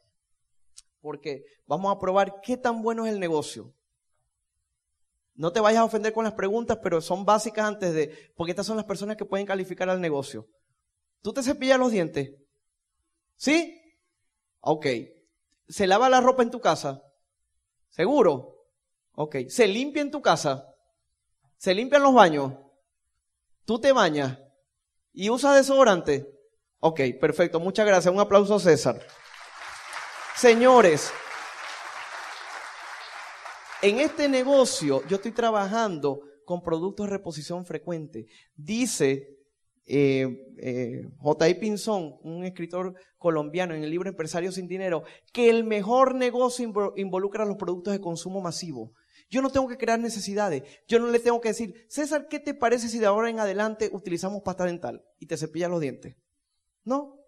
porque 1.01 1.47
vamos 1.65 1.91
a 1.91 1.99
probar 1.99 2.43
qué 2.43 2.59
tan 2.59 2.83
bueno 2.83 3.07
es 3.07 3.15
el 3.15 3.19
negocio. 3.19 3.75
No 5.33 5.53
te 5.53 5.61
vayas 5.61 5.81
a 5.81 5.85
ofender 5.85 6.13
con 6.13 6.25
las 6.25 6.35
preguntas, 6.35 6.81
pero 6.83 7.01
son 7.01 7.25
básicas 7.25 7.65
antes 7.65 7.95
de, 7.95 8.31
porque 8.37 8.51
estas 8.51 8.67
son 8.67 8.77
las 8.77 8.85
personas 8.85 9.17
que 9.17 9.25
pueden 9.25 9.47
calificar 9.47 9.89
al 9.89 10.03
negocio. 10.03 10.47
¿Tú 11.23 11.33
te 11.33 11.43
cepillas 11.43 11.79
los 11.79 11.93
dientes? 11.93 12.33
¿Sí? 13.37 13.81
Ok. 14.61 14.87
¿Se 15.67 15.87
lava 15.87 16.11
la 16.11 16.21
ropa 16.21 16.43
en 16.43 16.51
tu 16.51 16.61
casa? 16.61 17.03
¿Seguro? 17.89 18.67
Ok. 19.13 19.49
¿Se 19.49 19.67
limpia 19.67 20.03
en 20.03 20.11
tu 20.11 20.21
casa? 20.21 20.77
¿Se 21.57 21.75
limpian 21.75 22.03
los 22.03 22.13
baños? 22.13 22.53
¿Tú 23.65 23.81
te 23.81 23.93
bañas? 23.93 24.39
¿Y 25.15 25.31
usas 25.31 25.57
desodorante? 25.57 26.34
Ok, 26.87 27.01
perfecto. 27.19 27.59
Muchas 27.61 27.87
gracias. 27.87 28.13
Un 28.13 28.21
aplauso 28.21 28.57
a 28.57 28.61
César. 28.61 29.01
Señores, 30.37 31.11
en 33.81 34.01
este 34.01 34.29
negocio 34.29 35.03
yo 35.09 35.17
estoy 35.17 35.33
trabajando 35.33 36.21
con 36.45 36.63
productos 36.63 37.07
de 37.07 37.13
reposición 37.13 37.65
frecuente. 37.65 38.27
Dice 38.55 39.31
eh, 39.87 40.29
eh, 40.59 41.09
J.I. 41.21 41.55
Pinzón, 41.55 42.17
un 42.23 42.45
escritor 42.45 42.95
colombiano 43.17 43.75
en 43.75 43.83
el 43.83 43.89
libro 43.89 44.11
Empresario 44.11 44.53
sin 44.53 44.69
Dinero, 44.69 45.05
que 45.33 45.49
el 45.49 45.65
mejor 45.65 46.15
negocio 46.15 46.71
involucra 46.97 47.47
los 47.47 47.57
productos 47.57 47.95
de 47.95 48.01
consumo 48.03 48.43
masivo. 48.43 48.93
Yo 49.31 49.41
no 49.41 49.49
tengo 49.49 49.69
que 49.69 49.79
crear 49.79 49.99
necesidades. 49.99 50.65
Yo 50.87 50.99
no 50.99 51.07
le 51.07 51.19
tengo 51.19 51.41
que 51.41 51.49
decir, 51.49 51.87
César, 51.89 52.29
¿qué 52.29 52.41
te 52.41 52.53
parece 52.53 52.91
si 52.91 52.99
de 52.99 53.07
ahora 53.07 53.31
en 53.31 53.41
adelante 53.41 53.89
utilizamos 53.91 54.43
pasta 54.43 54.67
dental 54.67 55.03
y 55.19 55.25
te 55.25 55.39
cepillas 55.39 55.71
los 55.71 55.81
dientes? 55.81 56.17
No. 56.85 57.19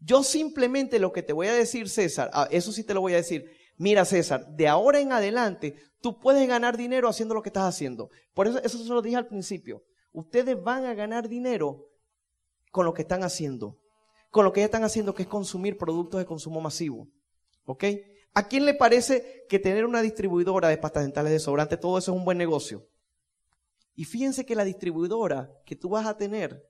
Yo 0.00 0.22
simplemente 0.22 0.98
lo 0.98 1.12
que 1.12 1.22
te 1.22 1.32
voy 1.32 1.46
a 1.46 1.54
decir, 1.54 1.88
César, 1.88 2.30
ah, 2.32 2.48
eso 2.50 2.72
sí 2.72 2.84
te 2.84 2.94
lo 2.94 3.00
voy 3.00 3.14
a 3.14 3.16
decir. 3.16 3.50
Mira, 3.76 4.04
César, 4.04 4.46
de 4.48 4.68
ahora 4.68 5.00
en 5.00 5.12
adelante 5.12 5.76
tú 6.00 6.18
puedes 6.18 6.46
ganar 6.48 6.76
dinero 6.76 7.08
haciendo 7.08 7.34
lo 7.34 7.42
que 7.42 7.48
estás 7.48 7.64
haciendo. 7.64 8.10
Por 8.34 8.48
eso, 8.48 8.60
eso 8.62 8.78
se 8.78 8.88
lo 8.88 9.00
dije 9.00 9.16
al 9.16 9.28
principio. 9.28 9.84
Ustedes 10.12 10.60
van 10.62 10.84
a 10.84 10.94
ganar 10.94 11.28
dinero 11.28 11.88
con 12.70 12.84
lo 12.84 12.92
que 12.92 13.02
están 13.02 13.22
haciendo. 13.22 13.78
Con 14.30 14.44
lo 14.44 14.52
que 14.52 14.60
ya 14.60 14.66
están 14.66 14.84
haciendo, 14.84 15.14
que 15.14 15.22
es 15.22 15.28
consumir 15.28 15.78
productos 15.78 16.18
de 16.18 16.26
consumo 16.26 16.60
masivo. 16.60 17.08
¿Ok? 17.64 17.84
¿A 18.34 18.48
quién 18.48 18.64
le 18.64 18.74
parece 18.74 19.44
que 19.48 19.58
tener 19.58 19.84
una 19.84 20.02
distribuidora 20.02 20.68
de 20.68 20.78
pastas 20.78 21.04
dentales 21.04 21.32
de 21.32 21.38
sobrante, 21.38 21.76
todo 21.76 21.98
eso 21.98 22.12
es 22.12 22.18
un 22.18 22.24
buen 22.24 22.38
negocio? 22.38 22.88
Y 23.94 24.04
fíjense 24.04 24.46
que 24.46 24.54
la 24.54 24.64
distribuidora 24.64 25.50
que 25.66 25.76
tú 25.76 25.90
vas 25.90 26.06
a 26.06 26.16
tener, 26.16 26.66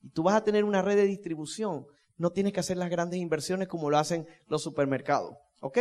y 0.00 0.10
tú 0.10 0.22
vas 0.22 0.36
a 0.36 0.44
tener 0.44 0.64
una 0.64 0.82
red 0.82 0.96
de 0.96 1.04
distribución, 1.04 1.86
no 2.16 2.30
tienes 2.30 2.52
que 2.52 2.60
hacer 2.60 2.76
las 2.76 2.90
grandes 2.90 3.20
inversiones 3.20 3.68
como 3.68 3.90
lo 3.90 3.98
hacen 3.98 4.26
los 4.46 4.62
supermercados. 4.62 5.36
¿Ok? 5.60 5.78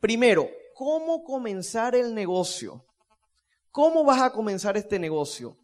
Primero, 0.00 0.48
¿cómo 0.74 1.24
comenzar 1.24 1.94
el 1.94 2.14
negocio? 2.14 2.84
¿Cómo 3.70 4.04
vas 4.04 4.22
a 4.22 4.32
comenzar 4.32 4.76
este 4.76 4.98
negocio? 4.98 5.56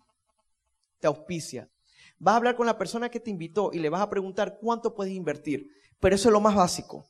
Te 0.99 1.07
auspicia. 1.07 1.71
Vas 2.19 2.35
a 2.35 2.37
hablar 2.37 2.57
con 2.57 2.67
la 2.67 2.77
persona 2.77 3.11
que 3.11 3.21
te 3.21 3.31
invitó 3.31 3.71
y 3.73 3.79
le 3.79 3.89
vas 3.89 4.03
a 4.03 4.11
preguntar 4.11 4.59
cuánto 4.61 4.95
puedes 4.95 5.15
invertir. 5.15 5.69
Pero 5.99 6.15
eso 6.15 6.29
es 6.29 6.33
lo 6.33 6.41
más 6.41 6.55
básico. 6.55 7.05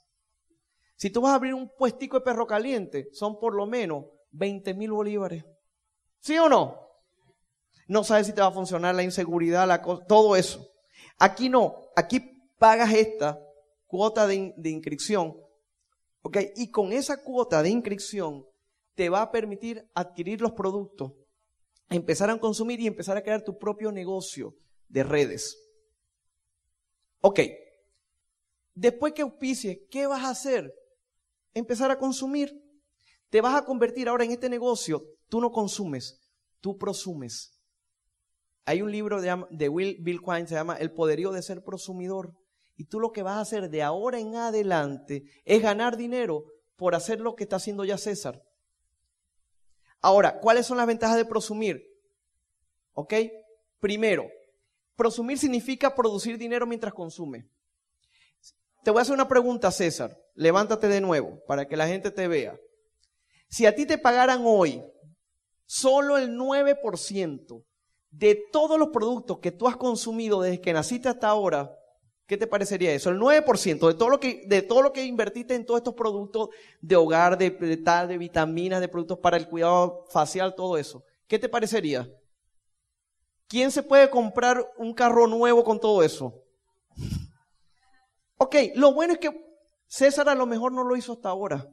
Si 0.96 1.10
tú 1.10 1.20
vas 1.20 1.32
a 1.32 1.36
abrir 1.36 1.54
un 1.54 1.70
puestico 1.76 2.18
de 2.18 2.24
perro 2.24 2.46
caliente, 2.46 3.08
son 3.12 3.38
por 3.38 3.54
lo 3.54 3.66
menos 3.66 4.04
20 4.32 4.74
mil 4.74 4.92
bolívares. 4.92 5.44
¿Sí 6.20 6.36
o 6.38 6.48
no? 6.48 6.89
No 7.90 8.04
sabes 8.04 8.28
si 8.28 8.32
te 8.32 8.40
va 8.40 8.46
a 8.46 8.52
funcionar 8.52 8.94
la 8.94 9.02
inseguridad, 9.02 9.66
la 9.66 9.82
todo 9.82 10.36
eso. 10.36 10.64
Aquí 11.18 11.48
no. 11.48 11.74
Aquí 11.96 12.20
pagas 12.56 12.94
esta 12.94 13.36
cuota 13.88 14.28
de, 14.28 14.54
inscripción. 14.62 15.36
¿Ok? 16.22 16.36
Y 16.54 16.70
con 16.70 16.92
esa 16.92 17.20
cuota 17.20 17.64
de 17.64 17.70
inscripción 17.70 18.46
te 18.94 19.08
va 19.08 19.22
a 19.22 19.32
permitir 19.32 19.90
adquirir 19.92 20.40
los 20.40 20.52
productos, 20.52 21.14
empezar 21.88 22.30
a 22.30 22.38
consumir 22.38 22.78
y 22.78 22.86
empezar 22.86 23.16
a 23.16 23.24
crear 23.24 23.42
tu 23.42 23.58
propio 23.58 23.90
negocio 23.90 24.54
de 24.88 25.02
redes. 25.02 25.58
Ok. 27.22 27.40
Después 28.72 29.14
que 29.14 29.22
auspicies, 29.22 29.78
¿qué 29.90 30.06
vas 30.06 30.22
a 30.22 30.30
hacer? 30.30 30.72
Empezar 31.54 31.90
a 31.90 31.98
consumir. 31.98 32.56
Te 33.30 33.40
vas 33.40 33.60
a 33.60 33.64
convertir 33.64 34.08
ahora 34.08 34.22
en 34.22 34.30
este 34.30 34.48
negocio. 34.48 35.02
Tú 35.28 35.40
no 35.40 35.50
consumes, 35.50 36.20
tú 36.60 36.78
prosumes. 36.78 37.59
Hay 38.64 38.82
un 38.82 38.92
libro 38.92 39.20
de, 39.20 39.68
Will, 39.68 39.96
Bill 40.00 40.20
Quine, 40.20 40.46
se 40.46 40.54
llama 40.54 40.76
El 40.76 40.92
poderío 40.92 41.32
de 41.32 41.42
ser 41.42 41.64
prosumidor. 41.64 42.34
Y 42.76 42.84
tú 42.84 43.00
lo 43.00 43.12
que 43.12 43.22
vas 43.22 43.36
a 43.36 43.40
hacer 43.40 43.68
de 43.68 43.82
ahora 43.82 44.18
en 44.18 44.36
adelante 44.36 45.24
es 45.44 45.62
ganar 45.62 45.96
dinero 45.96 46.44
por 46.76 46.94
hacer 46.94 47.20
lo 47.20 47.34
que 47.36 47.44
está 47.44 47.56
haciendo 47.56 47.84
ya 47.84 47.98
César. 47.98 48.42
Ahora, 50.00 50.40
¿cuáles 50.40 50.66
son 50.66 50.78
las 50.78 50.86
ventajas 50.86 51.16
de 51.16 51.26
prosumir? 51.26 51.86
¿Ok? 52.94 53.14
Primero, 53.80 54.28
prosumir 54.96 55.38
significa 55.38 55.94
producir 55.94 56.38
dinero 56.38 56.66
mientras 56.66 56.94
consume. 56.94 57.48
Te 58.82 58.90
voy 58.90 59.00
a 59.00 59.02
hacer 59.02 59.14
una 59.14 59.28
pregunta, 59.28 59.70
César. 59.70 60.18
Levántate 60.34 60.88
de 60.88 61.02
nuevo 61.02 61.42
para 61.46 61.68
que 61.68 61.76
la 61.76 61.86
gente 61.86 62.10
te 62.10 62.28
vea. 62.28 62.58
Si 63.48 63.66
a 63.66 63.74
ti 63.74 63.84
te 63.84 63.98
pagaran 63.98 64.42
hoy 64.44 64.82
solo 65.66 66.16
el 66.16 66.30
9% 66.30 67.64
de 68.10 68.34
todos 68.52 68.78
los 68.78 68.88
productos 68.88 69.38
que 69.38 69.52
tú 69.52 69.68
has 69.68 69.76
consumido 69.76 70.40
desde 70.42 70.60
que 70.60 70.72
naciste 70.72 71.08
hasta 71.08 71.28
ahora, 71.28 71.76
¿Qué 72.30 72.36
te 72.36 72.46
parecería 72.46 72.92
eso? 72.92 73.10
El 73.10 73.18
9% 73.18 73.88
de 73.88 73.94
todo 73.94 74.08
lo 74.08 74.20
que, 74.20 74.44
de 74.46 74.62
todo 74.62 74.82
lo 74.82 74.92
que 74.92 75.04
invertiste 75.04 75.56
en 75.56 75.66
todos 75.66 75.78
estos 75.80 75.94
productos 75.94 76.50
de 76.80 76.94
hogar, 76.94 77.36
de, 77.36 77.50
tal, 77.78 78.06
de 78.06 78.18
vitaminas, 78.18 78.80
de 78.80 78.86
productos 78.86 79.18
para 79.18 79.36
el 79.36 79.48
cuidado 79.48 80.04
facial, 80.10 80.54
todo 80.54 80.78
eso. 80.78 81.02
¿Qué 81.26 81.40
te 81.40 81.48
parecería? 81.48 82.08
¿Quién 83.48 83.72
se 83.72 83.82
puede 83.82 84.08
comprar 84.10 84.64
un 84.78 84.94
carro 84.94 85.26
nuevo 85.26 85.64
con 85.64 85.80
todo 85.80 86.04
eso? 86.04 86.40
Ok, 88.42 88.54
lo 88.76 88.94
bueno 88.94 89.12
es 89.12 89.18
que 89.18 89.30
César 89.86 90.28
a 90.28 90.34
lo 90.34 90.46
mejor 90.46 90.72
no 90.72 90.82
lo 90.82 90.96
hizo 90.96 91.12
hasta 91.12 91.28
ahora, 91.28 91.68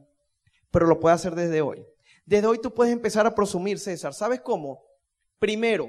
pero 0.70 0.86
lo 0.86 1.00
puede 1.00 1.14
hacer 1.14 1.34
desde 1.34 1.62
hoy. 1.62 1.86
Desde 2.26 2.46
hoy 2.46 2.60
tú 2.60 2.74
puedes 2.74 2.92
empezar 2.92 3.26
a 3.26 3.34
prosumir, 3.34 3.78
César. 3.78 4.12
¿Sabes 4.12 4.40
cómo? 4.40 4.84
Primero, 5.38 5.88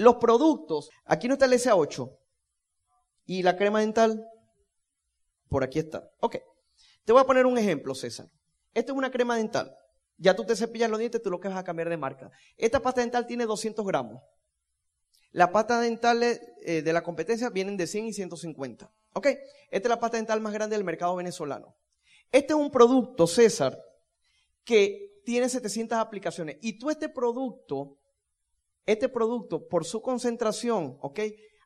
los 0.00 0.16
productos, 0.16 0.88
aquí 1.04 1.28
no 1.28 1.34
está 1.34 1.44
el 1.44 1.52
SA8, 1.52 2.16
¿Y 3.26 3.44
la 3.44 3.56
crema 3.56 3.78
dental? 3.78 4.26
Por 5.48 5.62
aquí 5.62 5.78
está. 5.78 6.10
Ok. 6.18 6.38
Te 7.04 7.12
voy 7.12 7.20
a 7.20 7.26
poner 7.26 7.46
un 7.46 7.58
ejemplo, 7.58 7.94
César. 7.94 8.26
Esta 8.74 8.90
es 8.90 8.98
una 8.98 9.12
crema 9.12 9.36
dental. 9.36 9.76
Ya 10.16 10.34
tú 10.34 10.44
te 10.44 10.56
cepillas 10.56 10.90
los 10.90 10.98
dientes, 10.98 11.22
tú 11.22 11.30
lo 11.30 11.38
que 11.38 11.46
vas 11.46 11.58
a 11.58 11.62
cambiar 11.62 11.90
de 11.90 11.96
marca. 11.96 12.30
Esta 12.56 12.80
pasta 12.80 13.02
dental 13.02 13.26
tiene 13.26 13.46
200 13.46 13.86
gramos. 13.86 14.20
La 15.30 15.52
pasta 15.52 15.80
dental 15.80 16.22
eh, 16.22 16.82
de 16.82 16.92
la 16.92 17.04
competencia 17.04 17.50
vienen 17.50 17.76
de 17.76 17.86
100 17.86 18.06
y 18.06 18.12
150. 18.14 18.90
¿Ok? 19.12 19.26
Esta 19.26 19.88
es 19.88 19.88
la 19.88 20.00
pasta 20.00 20.16
dental 20.16 20.40
más 20.40 20.52
grande 20.52 20.74
del 20.74 20.84
mercado 20.84 21.14
venezolano. 21.14 21.76
Este 22.32 22.54
es 22.54 22.58
un 22.58 22.72
producto, 22.72 23.28
César, 23.28 23.78
que 24.64 25.20
tiene 25.24 25.48
700 25.48 25.98
aplicaciones. 25.98 26.56
Y 26.62 26.78
tú 26.78 26.90
este 26.90 27.08
producto, 27.08 27.99
este 28.92 29.08
producto, 29.08 29.66
por 29.68 29.84
su 29.84 30.02
concentración, 30.02 30.98
¿ok? 31.00 31.20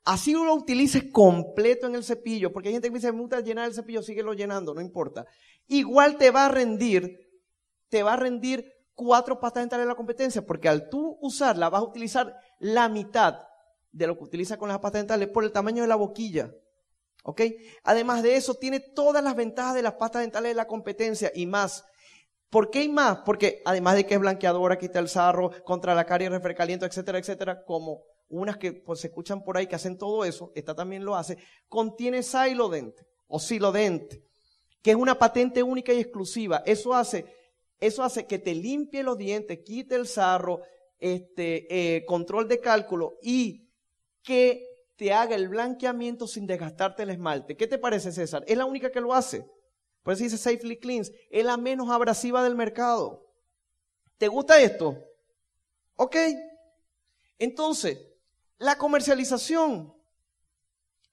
Así 0.04 0.33
lo 0.33 0.54
utilices 0.54 1.04
completo 1.11 1.87
en 1.87 1.95
el 1.95 2.04
cepillo, 2.04 2.52
porque 2.52 2.69
hay 2.69 2.75
gente 2.75 2.88
que 2.88 2.95
dice, 2.95 3.12
me 3.12 3.21
gusta 3.21 3.40
llenar 3.40 3.69
el 3.69 3.75
cepillo, 3.75 4.02
síguelo 4.02 4.35
llenando, 4.35 4.75
no 4.75 4.81
importa. 4.81 5.25
Igual 5.66 6.19
te 6.19 6.31
va 6.31 6.47
a 6.47 6.49
rendir 6.50 7.25
te 7.95 8.02
va 8.02 8.14
a 8.14 8.16
rendir 8.16 8.73
cuatro 8.95 9.38
pastas 9.38 9.62
dentales 9.62 9.85
de 9.85 9.88
la 9.88 9.95
competencia, 9.95 10.45
porque 10.45 10.69
al 10.69 10.88
tú 10.88 11.16
usarla 11.21 11.69
vas 11.69 11.81
a 11.81 11.85
utilizar 11.85 12.37
la 12.59 12.88
mitad 12.88 13.38
de 13.93 14.09
lo 14.09 14.16
que 14.16 14.25
utiliza 14.25 14.57
con 14.57 14.69
las 14.69 14.81
pastas 14.81 15.02
dentales 15.02 15.28
por 15.28 15.45
el 15.45 15.52
tamaño 15.52 15.83
de 15.83 15.88
la 15.88 15.95
boquilla. 15.95 16.52
¿Ok? 17.23 17.43
Además 17.85 18.25
de 18.25 18.35
eso, 18.35 18.54
tiene 18.54 18.81
todas 18.81 19.23
las 19.23 19.37
ventajas 19.37 19.75
de 19.75 19.83
las 19.83 19.95
pastas 19.95 20.23
dentales 20.23 20.50
de 20.50 20.57
la 20.57 20.66
competencia 20.66 21.31
y 21.37 21.47
más. 21.47 21.85
¿Por 22.55 22.71
qué 22.71 22.79
hay 22.79 22.89
más? 22.89 23.19
Porque 23.25 23.63
además 23.65 23.97
de 23.97 24.07
que 24.07 24.15
es 24.15 24.21
blanqueadora, 24.21 24.79
quita 24.79 25.01
el 25.01 25.09
sarro, 25.09 25.51
contra 25.65 25.93
la 25.93 26.07
caries, 26.07 26.31
refrescaliento, 26.31 26.87
etcétera, 26.87 27.19
etcétera, 27.19 27.65
como 27.65 28.05
unas 28.29 28.59
que 28.59 28.73
pues, 28.73 29.01
se 29.01 29.09
escuchan 29.09 29.43
por 29.43 29.57
ahí 29.57 29.67
que 29.67 29.75
hacen 29.75 29.99
todo 29.99 30.25
eso, 30.25 30.53
esta 30.55 30.73
también 30.73 31.05
lo 31.05 31.17
hace, 31.17 31.37
contiene 31.69 32.23
Silodent 32.23 32.95
o 33.27 33.41
Silodent, 33.41 34.05
que 34.81 34.93
es 34.93 34.97
una 34.97 35.19
patente 35.19 35.65
única 35.65 35.93
y 35.93 35.99
exclusiva. 35.99 36.63
Eso 36.65 36.95
hace, 36.95 37.27
eso 37.81 38.05
hace 38.05 38.25
que 38.25 38.39
te 38.39 38.55
limpie 38.55 39.03
los 39.03 39.19
dientes, 39.19 39.59
quite 39.65 39.97
el 39.97 40.07
sarro, 40.07 40.61
este, 41.01 41.97
eh, 41.97 42.05
control 42.05 42.47
de 42.47 42.61
cálculo 42.61 43.19
y 43.21 43.69
que 44.23 44.65
te 44.95 45.13
haga 45.13 45.35
el 45.35 45.49
blanqueamiento 45.49 46.29
sin 46.29 46.47
desgastarte 46.47 47.03
el 47.03 47.11
esmalte. 47.11 47.57
¿Qué 47.57 47.67
te 47.67 47.79
parece, 47.79 48.13
César? 48.13 48.45
Es 48.47 48.57
la 48.57 48.65
única 48.65 48.93
que 48.93 49.01
lo 49.01 49.13
hace. 49.13 49.45
Por 50.05 50.13
eso 50.13 50.23
dice 50.23 50.39
Safely 50.39 50.79
Cleans. 50.79 51.11
Es 51.31 51.45
la 51.45 51.57
menos 51.57 51.91
abrasiva 51.91 52.45
del 52.45 52.55
mercado. 52.55 53.27
¿Te 54.19 54.29
gusta 54.29 54.61
esto? 54.61 54.97
Ok. 55.97 56.17
Entonces, 57.39 57.99
la 58.59 58.79
comercialización 58.79 59.93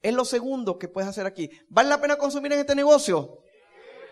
es 0.01 0.13
lo 0.13 0.25
segundo 0.25 0.77
que 0.77 0.89
puedes 0.89 1.09
hacer 1.09 1.25
aquí. 1.25 1.49
¿Vale 1.69 1.89
la 1.89 2.01
pena 2.01 2.17
consumir 2.17 2.51
en 2.53 2.59
este 2.59 2.75
negocio? 2.75 3.39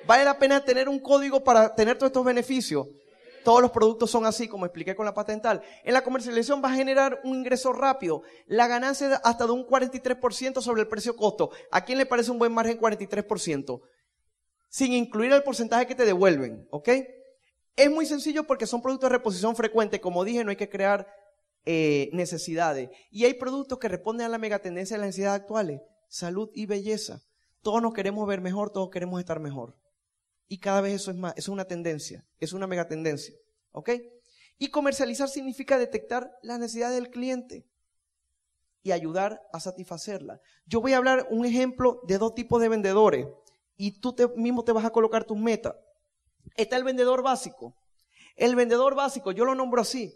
¿Vale 0.07 0.23
la 0.23 0.39
pena 0.39 0.63
tener 0.63 0.87
un 0.87 0.99
código 0.99 1.43
para 1.43 1.75
tener 1.75 1.97
todos 1.97 2.09
estos 2.09 2.25
beneficios? 2.25 2.87
Todos 3.43 3.61
los 3.61 3.71
productos 3.71 4.09
son 4.09 4.25
así, 4.25 4.47
como 4.47 4.65
expliqué 4.65 4.95
con 4.95 5.05
la 5.05 5.13
patental. 5.13 5.61
En 5.83 5.93
la 5.93 6.03
comercialización 6.03 6.63
va 6.63 6.69
a 6.69 6.75
generar 6.75 7.19
un 7.23 7.37
ingreso 7.37 7.73
rápido. 7.73 8.23
La 8.45 8.67
ganancia 8.67 9.19
hasta 9.23 9.45
de 9.45 9.51
un 9.51 9.65
43% 9.65 10.61
sobre 10.61 10.81
el 10.81 10.87
precio 10.87 11.15
costo. 11.15 11.51
¿A 11.71 11.83
quién 11.83 11.97
le 11.97 12.05
parece 12.05 12.31
un 12.31 12.39
buen 12.39 12.53
margen 12.53 12.79
43%? 12.79 13.81
Sin 14.69 14.93
incluir 14.93 15.31
el 15.31 15.43
porcentaje 15.43 15.87
que 15.87 15.95
te 15.95 16.05
devuelven, 16.05 16.67
¿ok? 16.71 16.89
Es 17.75 17.89
muy 17.89 18.05
sencillo 18.05 18.45
porque 18.45 18.67
son 18.67 18.81
productos 18.81 19.09
de 19.09 19.17
reposición 19.17 19.55
frecuente. 19.55 19.99
Como 19.99 20.23
dije, 20.23 20.43
no 20.43 20.51
hay 20.51 20.57
que 20.57 20.69
crear 20.69 21.07
eh, 21.65 22.09
necesidades. 22.13 22.89
Y 23.09 23.25
hay 23.25 23.33
productos 23.33 23.79
que 23.79 23.87
responden 23.87 24.27
a 24.27 24.29
la 24.29 24.37
megatendencia 24.37 24.95
de 24.95 24.99
las 24.99 25.07
necesidades 25.07 25.41
actuales. 25.41 25.81
Salud 26.07 26.49
y 26.53 26.65
belleza. 26.65 27.21
Todos 27.61 27.81
nos 27.81 27.93
queremos 27.93 28.27
ver 28.27 28.41
mejor, 28.41 28.71
todos 28.71 28.89
queremos 28.89 29.19
estar 29.19 29.39
mejor. 29.39 29.77
Y 30.47 30.59
cada 30.59 30.81
vez 30.81 30.95
eso 30.95 31.11
es 31.11 31.17
más, 31.17 31.33
es 31.37 31.47
una 31.47 31.65
tendencia, 31.65 32.25
es 32.39 32.53
una 32.53 32.67
megatendencia. 32.67 33.35
¿Ok? 33.71 33.91
Y 34.57 34.69
comercializar 34.69 35.29
significa 35.29 35.77
detectar 35.77 36.31
las 36.41 36.59
necesidades 36.59 36.95
del 36.95 37.11
cliente 37.11 37.65
y 38.81 38.91
ayudar 38.91 39.41
a 39.53 39.59
satisfacerla. 39.59 40.41
Yo 40.65 40.81
voy 40.81 40.93
a 40.93 40.97
hablar 40.97 41.27
un 41.29 41.45
ejemplo 41.45 42.01
de 42.07 42.17
dos 42.17 42.33
tipos 42.35 42.61
de 42.61 42.69
vendedores 42.69 43.27
y 43.79 43.99
tú 43.99 44.15
mismo 44.35 44.63
te 44.63 44.71
vas 44.71 44.85
a 44.85 44.91
colocar 44.91 45.23
tus 45.23 45.39
metas. 45.39 45.73
Está 46.55 46.77
el 46.77 46.83
vendedor 46.83 47.23
básico. 47.23 47.73
El 48.35 48.55
vendedor 48.55 48.93
básico, 48.93 49.31
yo 49.31 49.43
lo 49.45 49.55
nombro 49.55 49.81
así, 49.81 50.13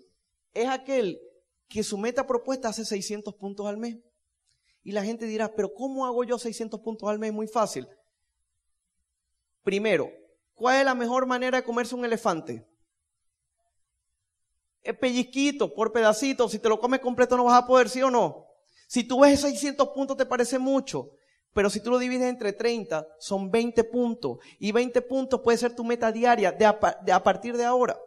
es 0.53 0.69
aquel 0.69 1.19
que 1.67 1.81
su 1.81 1.97
meta 1.97 2.27
propuesta 2.27 2.69
hace 2.69 2.85
600 2.85 3.33
puntos 3.33 3.65
al 3.65 3.77
mes. 3.77 3.97
Y 4.83 4.91
la 4.91 5.03
gente 5.03 5.25
dirá, 5.25 5.55
pero 5.55 5.73
¿cómo 5.73 6.05
hago 6.05 6.23
yo 6.23 6.37
600 6.37 6.79
puntos 6.81 7.09
al 7.09 7.17
mes? 7.17 7.33
Muy 7.33 7.47
fácil. 7.47 7.87
Primero, 9.63 10.11
¿Cuál 10.63 10.79
es 10.79 10.85
la 10.85 10.95
mejor 10.95 11.25
manera 11.25 11.57
de 11.57 11.63
comerse 11.63 11.95
un 11.95 12.05
elefante? 12.05 12.65
Es 14.81 14.97
pellizquito, 14.97 15.73
por 15.73 15.91
pedacito. 15.91 16.47
Si 16.47 16.59
te 16.59 16.69
lo 16.69 16.79
comes 16.79 16.99
completo 16.99 17.37
no 17.37 17.45
vas 17.45 17.63
a 17.63 17.67
poder, 17.67 17.89
¿sí 17.89 18.01
o 18.01 18.11
no? 18.11 18.45
Si 18.87 19.03
tú 19.03 19.21
ves 19.21 19.41
600 19.41 19.89
puntos 19.89 20.17
te 20.17 20.25
parece 20.25 20.59
mucho. 20.59 21.11
Pero 21.53 21.69
si 21.69 21.79
tú 21.79 21.91
lo 21.91 21.99
divides 21.99 22.27
entre 22.27 22.53
30, 22.53 23.07
son 23.19 23.51
20 23.51 23.83
puntos. 23.85 24.39
Y 24.59 24.71
20 24.71 25.01
puntos 25.03 25.41
puede 25.41 25.57
ser 25.57 25.75
tu 25.75 25.83
meta 25.83 26.11
diaria 26.11 26.51
de 26.51 26.65
a, 26.65 27.23
partir 27.23 27.55
de 27.55 27.65
ahora. 27.65 27.97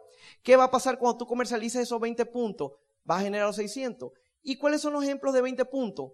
¿Qué 0.43 0.55
va 0.55 0.65
a 0.65 0.71
pasar 0.71 0.99
cuando 0.99 1.17
tú 1.17 1.25
comercialices 1.25 1.81
esos 1.81 1.99
20 1.99 2.25
puntos? 2.25 2.73
Vas 3.03 3.19
a 3.19 3.23
generar 3.23 3.47
los 3.47 3.55
600. 3.55 4.11
¿Y 4.43 4.57
cuáles 4.57 4.81
son 4.81 4.93
los 4.93 5.03
ejemplos 5.03 5.33
de 5.33 5.41
20 5.41 5.65
puntos? 5.65 6.11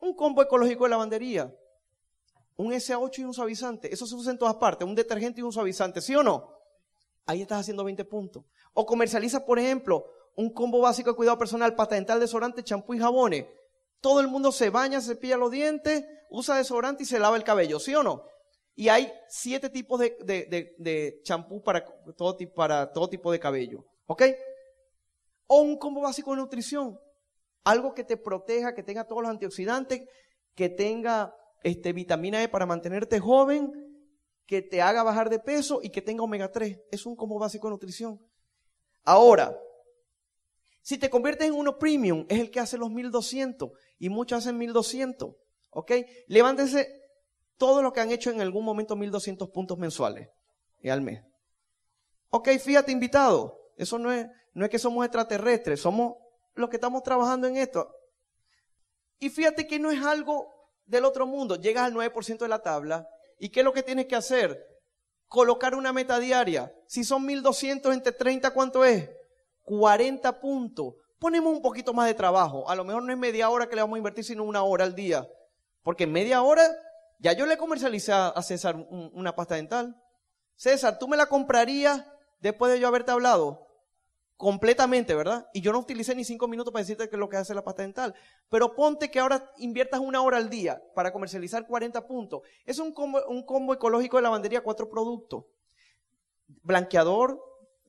Un 0.00 0.14
combo 0.14 0.42
ecológico 0.42 0.84
de 0.84 0.90
lavandería 0.90 1.54
un 2.58 2.72
SA8 2.72 3.18
y 3.18 3.24
un 3.24 3.32
suavizante. 3.32 3.92
Eso 3.92 4.06
se 4.06 4.14
usa 4.14 4.32
en 4.32 4.38
todas 4.38 4.56
partes, 4.56 4.86
un 4.86 4.94
detergente 4.94 5.40
y 5.40 5.44
un 5.44 5.52
suavizante, 5.52 6.00
¿sí 6.00 6.14
o 6.14 6.22
no? 6.22 6.52
Ahí 7.24 7.40
estás 7.40 7.60
haciendo 7.60 7.84
20 7.84 8.04
puntos. 8.04 8.44
O 8.74 8.84
comercializa, 8.84 9.46
por 9.46 9.58
ejemplo, 9.58 10.04
un 10.34 10.52
combo 10.52 10.80
básico 10.80 11.10
de 11.10 11.16
cuidado 11.16 11.38
personal, 11.38 11.74
pasta 11.76 11.94
dental, 11.94 12.20
desodorante, 12.20 12.64
champú 12.64 12.94
y 12.94 12.98
jabones. 12.98 13.46
Todo 14.00 14.20
el 14.20 14.28
mundo 14.28 14.52
se 14.52 14.70
baña, 14.70 15.00
se 15.00 15.14
cepilla 15.14 15.36
los 15.36 15.50
dientes, 15.50 16.04
usa 16.30 16.56
desodorante 16.56 17.02
y 17.02 17.06
se 17.06 17.18
lava 17.18 17.36
el 17.36 17.44
cabello, 17.44 17.80
¿sí 17.80 17.94
o 17.94 18.02
no? 18.02 18.24
Y 18.74 18.88
hay 18.90 19.12
siete 19.28 19.70
tipos 19.70 19.98
de, 19.98 21.20
champú 21.24 21.62
para 21.62 21.84
todo, 22.16 22.36
para 22.54 22.92
todo 22.92 23.08
tipo 23.08 23.32
de 23.32 23.40
cabello, 23.40 23.84
¿ok? 24.06 24.22
O 25.48 25.62
un 25.62 25.76
combo 25.78 26.02
básico 26.02 26.30
de 26.30 26.36
nutrición. 26.36 26.96
Algo 27.64 27.92
que 27.92 28.04
te 28.04 28.16
proteja, 28.16 28.74
que 28.74 28.84
tenga 28.84 29.04
todos 29.04 29.22
los 29.22 29.30
antioxidantes, 29.30 30.02
que 30.54 30.68
tenga 30.68 31.34
este, 31.64 31.92
vitamina 31.92 32.40
E 32.40 32.48
para 32.48 32.66
mantenerte 32.66 33.18
joven, 33.18 33.72
que 34.46 34.62
te 34.62 34.80
haga 34.80 35.02
bajar 35.02 35.28
de 35.28 35.40
peso 35.40 35.80
y 35.82 35.90
que 35.90 36.00
tenga 36.00 36.22
omega 36.22 36.50
3. 36.50 36.78
Es 36.92 37.04
un 37.04 37.16
combo 37.16 37.38
básico 37.38 37.66
de 37.66 37.72
nutrición. 37.72 38.20
Ahora, 39.04 39.58
si 40.82 40.98
te 40.98 41.10
conviertes 41.10 41.48
en 41.48 41.54
uno 41.54 41.78
premium, 41.78 42.24
es 42.28 42.38
el 42.38 42.50
que 42.50 42.60
hace 42.60 42.78
los 42.78 42.90
1200 42.90 43.70
y 43.98 44.08
muchos 44.08 44.38
hacen 44.38 44.58
1200. 44.58 45.34
¿Ok? 45.70 45.92
Levántense 46.26 46.98
todo 47.56 47.82
lo 47.82 47.92
que 47.92 48.00
han 48.00 48.10
hecho 48.10 48.30
en 48.30 48.40
algún 48.40 48.64
momento 48.64 48.96
1200 48.96 49.50
puntos 49.50 49.78
mensuales 49.78 50.28
y 50.80 50.88
al 50.88 51.02
mes. 51.02 51.22
Ok, 52.30 52.48
fíjate, 52.58 52.92
invitado. 52.92 53.58
Eso 53.76 53.98
no 53.98 54.12
es, 54.12 54.26
no 54.54 54.64
es 54.64 54.70
que 54.70 54.78
somos 54.78 55.04
extraterrestres, 55.04 55.80
somos 55.80 56.14
los 56.54 56.68
que 56.68 56.76
estamos 56.76 57.02
trabajando 57.02 57.46
en 57.46 57.56
esto. 57.56 57.94
Y 59.18 59.30
fíjate 59.30 59.66
que 59.66 59.78
no 59.78 59.90
es 59.90 60.02
algo 60.02 60.52
del 60.86 61.04
otro 61.04 61.26
mundo, 61.26 61.56
llegas 61.56 61.84
al 61.84 61.94
9% 61.94 62.38
de 62.38 62.48
la 62.48 62.62
tabla. 62.62 63.08
¿Y 63.38 63.50
qué 63.50 63.60
es 63.60 63.64
lo 63.64 63.72
que 63.72 63.82
tienes 63.82 64.06
que 64.06 64.16
hacer? 64.16 64.64
Colocar 65.26 65.74
una 65.74 65.92
meta 65.92 66.18
diaria. 66.18 66.72
Si 66.86 67.04
son 67.04 67.24
1200 67.26 67.92
entre 67.92 68.12
30, 68.12 68.52
¿cuánto 68.52 68.84
es? 68.84 69.10
40 69.62 70.40
puntos. 70.40 70.94
Ponemos 71.18 71.52
un 71.52 71.62
poquito 71.62 71.92
más 71.92 72.06
de 72.06 72.14
trabajo. 72.14 72.68
A 72.68 72.74
lo 72.76 72.84
mejor 72.84 73.02
no 73.02 73.12
es 73.12 73.18
media 73.18 73.50
hora 73.50 73.68
que 73.68 73.74
le 73.74 73.82
vamos 73.82 73.96
a 73.96 73.98
invertir, 73.98 74.24
sino 74.24 74.44
una 74.44 74.62
hora 74.62 74.84
al 74.84 74.94
día. 74.94 75.28
Porque 75.82 76.04
en 76.04 76.12
media 76.12 76.42
hora, 76.42 76.68
ya 77.18 77.32
yo 77.32 77.46
le 77.46 77.56
comercialicé 77.56 78.12
a 78.12 78.40
César 78.42 78.76
una 78.76 79.34
pasta 79.34 79.56
dental. 79.56 80.00
César, 80.54 80.98
¿tú 80.98 81.08
me 81.08 81.16
la 81.16 81.26
comprarías 81.26 82.04
después 82.40 82.72
de 82.72 82.80
yo 82.80 82.88
haberte 82.88 83.10
hablado? 83.10 83.68
completamente, 84.38 85.16
¿verdad? 85.16 85.50
Y 85.52 85.60
yo 85.60 85.72
no 85.72 85.80
utilicé 85.80 86.14
ni 86.14 86.24
cinco 86.24 86.46
minutos 86.46 86.72
para 86.72 86.82
decirte 86.82 87.08
que 87.08 87.16
es 87.16 87.20
lo 87.20 87.28
que 87.28 87.36
hace 87.36 87.54
la 87.54 87.64
pasta 87.64 87.82
dental. 87.82 88.14
Pero 88.48 88.74
ponte 88.74 89.10
que 89.10 89.18
ahora 89.18 89.52
inviertas 89.58 90.00
una 90.00 90.22
hora 90.22 90.36
al 90.36 90.48
día 90.48 90.80
para 90.94 91.12
comercializar 91.12 91.66
40 91.66 92.06
puntos. 92.06 92.42
Es 92.64 92.78
un 92.78 92.92
combo, 92.92 93.20
un 93.26 93.42
combo 93.42 93.74
ecológico 93.74 94.16
de 94.16 94.22
lavandería, 94.22 94.62
cuatro 94.62 94.88
productos. 94.88 95.44
Blanqueador, 96.62 97.44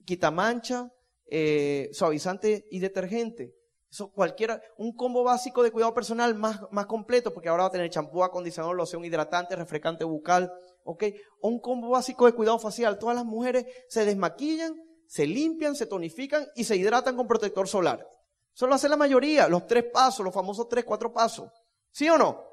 quitamancha, 0.05 0.91
eh, 1.31 1.89
suavizante 1.93 2.67
y 2.71 2.79
detergente. 2.79 3.55
Eso 3.91 4.11
cualquiera, 4.11 4.61
un 4.77 4.95
combo 4.95 5.23
básico 5.23 5.63
de 5.63 5.71
cuidado 5.71 5.93
personal 5.93 6.35
más, 6.35 6.61
más 6.71 6.85
completo, 6.85 7.33
porque 7.33 7.49
ahora 7.49 7.63
va 7.63 7.69
a 7.69 7.71
tener 7.71 7.89
champú, 7.89 8.23
acondicionador, 8.23 8.75
loción 8.75 9.03
hidratante, 9.03 9.55
refrescante 9.55 10.03
bucal, 10.03 10.53
¿ok? 10.83 11.05
Un 11.41 11.59
combo 11.59 11.89
básico 11.89 12.25
de 12.27 12.33
cuidado 12.33 12.59
facial. 12.59 12.99
Todas 12.99 13.15
las 13.15 13.25
mujeres 13.25 13.65
se 13.87 14.05
desmaquillan 14.05 14.75
se 15.09 15.25
limpian, 15.25 15.75
se 15.75 15.87
tonifican 15.87 16.47
y 16.55 16.63
se 16.65 16.77
hidratan 16.77 17.17
con 17.17 17.27
protector 17.27 17.67
solar. 17.67 18.07
Eso 18.53 18.67
lo 18.67 18.75
hace 18.75 18.87
la 18.87 18.95
mayoría, 18.95 19.47
los 19.47 19.65
tres 19.65 19.85
pasos, 19.91 20.23
los 20.23 20.33
famosos 20.33 20.69
tres, 20.69 20.85
cuatro 20.85 21.11
pasos. 21.11 21.49
¿Sí 21.89 22.07
o 22.09 22.17
no? 22.17 22.45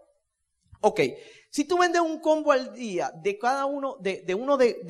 Ok, 0.80 1.00
si 1.50 1.64
tú 1.64 1.76
vendes 1.76 2.00
un 2.00 2.18
combo 2.18 2.52
al 2.52 2.72
día 2.72 3.12
de 3.14 3.38
cada 3.38 3.66
uno, 3.66 3.98
de, 4.00 4.34
uno 4.34 4.56
de, 4.56 4.80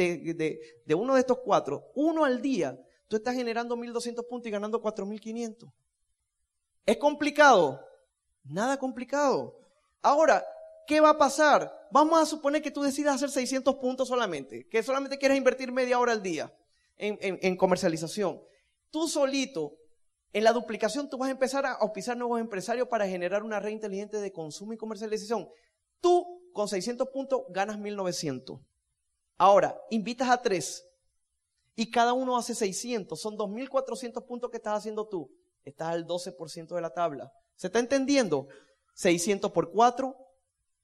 de, 0.84 0.94
uno 0.94 1.14
de 1.14 1.20
estos 1.20 1.38
cuatro, 1.44 1.90
uno 1.96 2.24
al 2.24 2.40
día, 2.40 2.78
tú 3.08 3.16
estás 3.16 3.34
generando 3.34 3.76
1200 3.76 4.24
puntos 4.24 4.48
y 4.48 4.50
ganando 4.50 4.80
4500. 4.80 5.70
¿Es 6.84 6.96
complicado? 6.98 7.84
Nada 8.44 8.78
complicado. 8.78 9.58
Ahora, 10.02 10.44
¿qué 10.86 11.00
va 11.00 11.10
a 11.10 11.18
pasar? 11.18 11.88
Vamos 11.90 12.20
a 12.20 12.26
suponer 12.26 12.62
que 12.62 12.70
tú 12.70 12.82
decidas 12.82 13.16
hacer 13.16 13.30
600 13.30 13.74
puntos 13.76 14.08
solamente, 14.08 14.68
que 14.68 14.82
solamente 14.82 15.18
quieres 15.18 15.38
invertir 15.38 15.72
media 15.72 15.98
hora 15.98 16.12
al 16.12 16.22
día 16.22 16.52
en, 16.96 17.56
comercialización. 17.56 18.40
Tú 18.90 19.08
solito, 19.08 19.76
en 20.32 20.44
la 20.44 20.52
duplicación, 20.52 21.08
tú 21.08 21.18
vas 21.18 21.28
a 21.28 21.32
empezar 21.32 21.66
a 21.66 21.72
auspiciar 21.72 22.16
nuevos 22.16 22.40
empresarios 22.40 22.88
para 22.88 23.08
generar 23.08 23.42
una 23.42 23.60
red 23.60 23.70
inteligente 23.70 24.20
de 24.20 24.32
consumo 24.32 24.72
y 24.72 24.76
comercialización. 24.76 25.48
Tú, 26.00 26.50
con 26.52 26.68
600 26.68 27.08
puntos, 27.08 27.42
ganas 27.50 27.78
1900. 27.78 28.60
Ahora, 29.38 29.80
invitas 29.90 30.28
a 30.28 30.40
tres. 30.40 30.86
Y 31.76 31.90
cada 31.90 32.14
uno 32.14 32.38
hace 32.38 32.54
600, 32.54 33.20
son 33.20 33.36
2.400 33.36 34.26
puntos 34.26 34.50
que 34.50 34.56
estás 34.56 34.78
haciendo 34.78 35.06
tú. 35.06 35.30
Estás 35.62 35.88
al 35.88 36.06
12% 36.06 36.74
de 36.74 36.80
la 36.80 36.90
tabla. 36.90 37.32
¿Se 37.54 37.66
está 37.66 37.80
entendiendo? 37.80 38.48
600 38.94 39.52
por 39.52 39.70
4, 39.70 40.16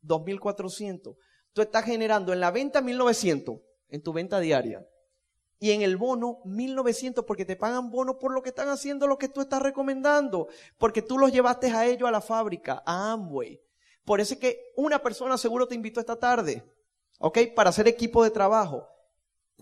2.400. 0.02 1.16
Tú 1.55 1.62
estás 1.62 1.85
generando 1.85 2.33
en 2.33 2.40
la 2.40 2.50
venta 2.50 2.83
1.900, 2.83 3.62
en 3.88 4.02
tu 4.02 4.12
venta 4.12 4.38
diaria. 4.38 4.87
Y 5.59 5.70
en 5.70 5.81
el 5.81 5.96
bono 5.96 6.42
1.900 6.44 7.24
porque 7.24 7.46
te 7.46 7.57
pagan 7.57 7.90
bono 7.90 8.18
por 8.18 8.35
lo 8.35 8.42
que 8.42 8.50
están 8.50 8.68
haciendo, 8.68 9.07
lo 9.07 9.16
que 9.16 9.28
tú 9.28 9.40
estás 9.40 9.62
recomendando. 9.62 10.48
Porque 10.76 11.00
tú 11.00 11.18
los 11.18 11.33
llevaste 11.33 11.70
a 11.70 11.87
ellos 11.87 12.07
a 12.09 12.12
la 12.12 12.20
fábrica, 12.20 12.83
a 12.85 13.12
Amway. 13.12 13.62
Por 14.05 14.20
eso 14.20 14.35
es 14.35 14.40
que 14.40 14.72
una 14.76 15.02
persona 15.02 15.38
seguro 15.38 15.68
te 15.68 15.74
invitó 15.74 16.00
esta 16.00 16.16
tarde, 16.16 16.64
¿ok? 17.18 17.38
Para 17.55 17.70
hacer 17.70 17.88
equipo 17.88 18.24
de 18.24 18.31
trabajo. 18.31 18.88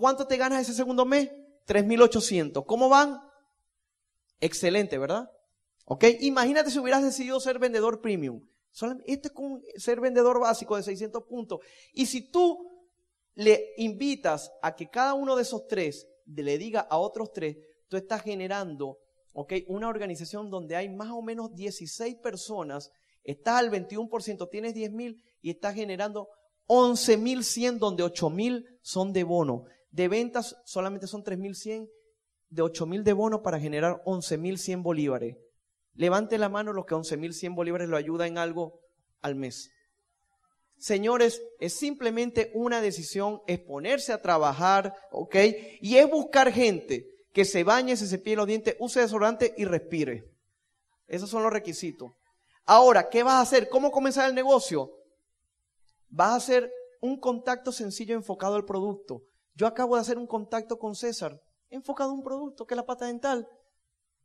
¿Cuánto 0.00 0.26
te 0.26 0.38
ganas 0.38 0.62
ese 0.62 0.72
segundo 0.72 1.04
mes? 1.04 1.30
3.800. 1.66 2.64
¿Cómo 2.64 2.88
van? 2.88 3.20
Excelente, 4.40 4.96
¿verdad? 4.96 5.30
¿Ok? 5.84 6.04
Imagínate 6.20 6.70
si 6.70 6.78
hubieras 6.78 7.02
decidido 7.02 7.38
ser 7.38 7.58
vendedor 7.58 8.00
premium. 8.00 8.40
Este 9.04 9.28
es 9.28 9.34
con 9.34 9.62
ser 9.76 10.00
vendedor 10.00 10.40
básico 10.40 10.74
de 10.76 10.84
600 10.84 11.24
puntos. 11.24 11.60
Y 11.92 12.06
si 12.06 12.30
tú 12.30 12.66
le 13.34 13.74
invitas 13.76 14.50
a 14.62 14.74
que 14.74 14.88
cada 14.88 15.12
uno 15.12 15.36
de 15.36 15.42
esos 15.42 15.66
tres 15.66 16.08
le 16.24 16.56
diga 16.56 16.80
a 16.80 16.96
otros 16.96 17.34
tres, 17.34 17.58
tú 17.88 17.98
estás 17.98 18.22
generando, 18.22 19.00
¿ok? 19.34 19.52
Una 19.66 19.88
organización 19.88 20.48
donde 20.48 20.76
hay 20.76 20.88
más 20.88 21.10
o 21.10 21.20
menos 21.20 21.54
16 21.54 22.16
personas, 22.22 22.90
estás 23.22 23.56
al 23.56 23.70
21%, 23.70 24.48
tienes 24.48 24.74
10.000 24.74 25.22
y 25.42 25.50
estás 25.50 25.74
generando 25.74 26.30
11.100 26.68 27.78
donde 27.78 28.02
8.000 28.02 28.64
son 28.80 29.12
de 29.12 29.24
bono. 29.24 29.66
De 29.90 30.08
ventas 30.08 30.56
solamente 30.64 31.06
son 31.06 31.24
3.100, 31.24 31.90
de 32.48 32.62
8.000 32.62 33.02
de 33.02 33.12
bono 33.12 33.42
para 33.42 33.60
generar 33.60 34.02
11.100 34.04 34.82
bolívares. 34.82 35.36
Levante 35.94 36.38
la 36.38 36.48
mano 36.48 36.72
los 36.72 36.86
que 36.86 36.94
11.100 36.94 37.54
bolívares 37.54 37.88
lo 37.88 37.96
ayuda 37.96 38.26
en 38.26 38.38
algo 38.38 38.80
al 39.20 39.34
mes. 39.34 39.70
Señores, 40.78 41.42
es 41.58 41.74
simplemente 41.74 42.50
una 42.54 42.80
decisión, 42.80 43.42
es 43.46 43.60
ponerse 43.60 44.12
a 44.12 44.22
trabajar, 44.22 44.94
¿ok? 45.10 45.36
Y 45.82 45.96
es 45.96 46.08
buscar 46.08 46.52
gente 46.52 47.06
que 47.32 47.44
se 47.44 47.64
bañe, 47.64 47.96
se 47.96 48.06
cepille 48.06 48.36
los 48.36 48.46
dientes, 48.46 48.76
use 48.78 49.00
desodorante 49.00 49.54
y 49.58 49.64
respire. 49.64 50.24
Esos 51.06 51.28
son 51.28 51.42
los 51.42 51.52
requisitos. 51.52 52.12
Ahora, 52.64 53.08
¿qué 53.10 53.22
vas 53.22 53.34
a 53.34 53.40
hacer? 53.40 53.68
¿Cómo 53.68 53.90
comenzar 53.90 54.28
el 54.28 54.34
negocio? 54.34 54.90
Vas 56.08 56.30
a 56.30 56.36
hacer 56.36 56.72
un 57.00 57.18
contacto 57.18 57.72
sencillo 57.72 58.14
enfocado 58.14 58.54
al 58.54 58.64
producto. 58.64 59.22
Yo 59.54 59.66
acabo 59.66 59.96
de 59.96 60.02
hacer 60.02 60.18
un 60.18 60.26
contacto 60.26 60.78
con 60.78 60.94
César, 60.94 61.40
enfocado 61.68 62.10
a 62.10 62.14
un 62.14 62.22
producto, 62.22 62.66
que 62.66 62.74
es 62.74 62.76
la 62.76 62.86
pata 62.86 63.06
dental, 63.06 63.48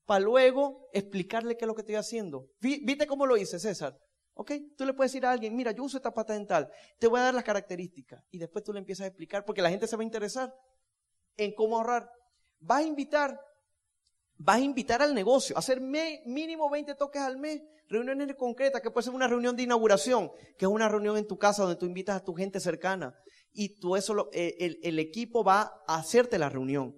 para 0.05 0.19
luego 0.19 0.89
explicarle 0.93 1.57
qué 1.57 1.65
es 1.65 1.67
lo 1.67 1.75
que 1.75 1.81
estoy 1.81 1.95
haciendo. 1.95 2.47
¿Viste 2.59 3.07
cómo 3.07 3.25
lo 3.25 3.37
hice, 3.37 3.59
César? 3.59 3.97
¿Ok? 4.33 4.51
Tú 4.77 4.85
le 4.85 4.93
puedes 4.93 5.11
decir 5.11 5.25
a 5.25 5.31
alguien, 5.31 5.55
mira, 5.55 5.71
yo 5.71 5.83
uso 5.83 5.97
esta 5.97 6.13
pata 6.13 6.33
dental, 6.33 6.69
te 6.99 7.07
voy 7.07 7.19
a 7.19 7.23
dar 7.23 7.33
las 7.33 7.43
características. 7.43 8.23
Y 8.31 8.37
después 8.37 8.63
tú 8.63 8.73
le 8.73 8.79
empiezas 8.79 9.05
a 9.05 9.07
explicar, 9.07 9.45
porque 9.45 9.61
la 9.61 9.69
gente 9.69 9.87
se 9.87 9.95
va 9.95 10.01
a 10.01 10.05
interesar 10.05 10.53
en 11.37 11.53
cómo 11.53 11.77
ahorrar. 11.77 12.09
Vas 12.59 12.79
a 12.79 12.83
invitar, 12.83 13.39
vas 14.37 14.57
a 14.57 14.61
invitar 14.61 15.01
al 15.01 15.13
negocio, 15.13 15.55
a 15.55 15.59
hacer 15.59 15.81
mínimo 15.81 16.69
20 16.69 16.95
toques 16.95 17.21
al 17.21 17.37
mes, 17.37 17.61
reuniones 17.87 18.35
concretas, 18.35 18.81
que 18.81 18.91
puede 18.91 19.05
ser 19.05 19.13
una 19.13 19.27
reunión 19.27 19.55
de 19.55 19.63
inauguración, 19.63 20.31
que 20.57 20.65
es 20.65 20.71
una 20.71 20.89
reunión 20.89 21.17
en 21.17 21.27
tu 21.27 21.37
casa 21.37 21.63
donde 21.63 21.77
tú 21.77 21.85
invitas 21.85 22.17
a 22.17 22.23
tu 22.23 22.33
gente 22.33 22.59
cercana 22.59 23.15
y 23.55 23.79
tú 23.79 23.95
eso, 23.95 24.29
eh, 24.33 24.77
el, 24.83 24.99
equipo 24.99 25.43
va 25.43 25.81
a 25.87 25.95
hacerte 25.95 26.37
la 26.37 26.49
reunión. 26.49 26.95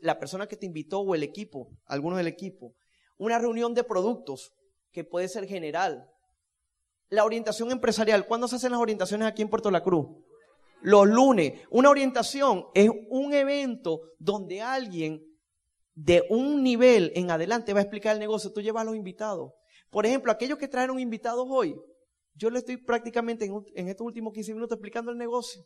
la 0.00 0.18
persona 0.18 0.46
que 0.46 0.56
te 0.56 0.66
invitó 0.66 1.00
o 1.00 1.14
el 1.14 1.22
equipo, 1.22 1.70
algunos 1.86 2.18
del 2.18 2.26
equipo. 2.26 2.74
Una 3.18 3.38
reunión 3.38 3.72
de 3.74 3.84
productos 3.84 4.52
que 4.90 5.04
puede 5.04 5.28
ser 5.28 5.46
general. 5.46 6.08
La 7.08 7.24
orientación 7.24 7.70
empresarial. 7.70 8.26
¿Cuándo 8.26 8.48
se 8.48 8.56
hacen 8.56 8.72
las 8.72 8.80
orientaciones 8.80 9.28
aquí 9.28 9.42
en 9.42 9.48
Puerto 9.48 9.70
La 9.70 9.82
Cruz? 9.82 10.06
Los 10.80 11.06
lunes. 11.06 11.60
Una 11.70 11.90
orientación 11.90 12.66
es 12.74 12.90
un 13.08 13.32
evento 13.32 14.00
donde 14.18 14.60
alguien 14.60 15.24
de 15.94 16.24
un 16.30 16.62
nivel 16.62 17.12
en 17.14 17.30
adelante 17.30 17.72
va 17.72 17.80
a 17.80 17.82
explicar 17.82 18.14
el 18.14 18.20
negocio. 18.20 18.52
Tú 18.52 18.60
llevas 18.60 18.82
a 18.82 18.86
los 18.86 18.96
invitados. 18.96 19.52
Por 19.90 20.06
ejemplo, 20.06 20.32
aquellos 20.32 20.58
que 20.58 20.68
trajeron 20.68 20.98
invitados 20.98 21.46
hoy, 21.48 21.76
yo 22.34 22.50
le 22.50 22.58
estoy 22.58 22.78
prácticamente 22.78 23.44
en, 23.44 23.64
en 23.74 23.88
estos 23.88 24.06
últimos 24.06 24.32
15 24.32 24.54
minutos 24.54 24.76
explicando 24.76 25.12
el 25.12 25.18
negocio. 25.18 25.62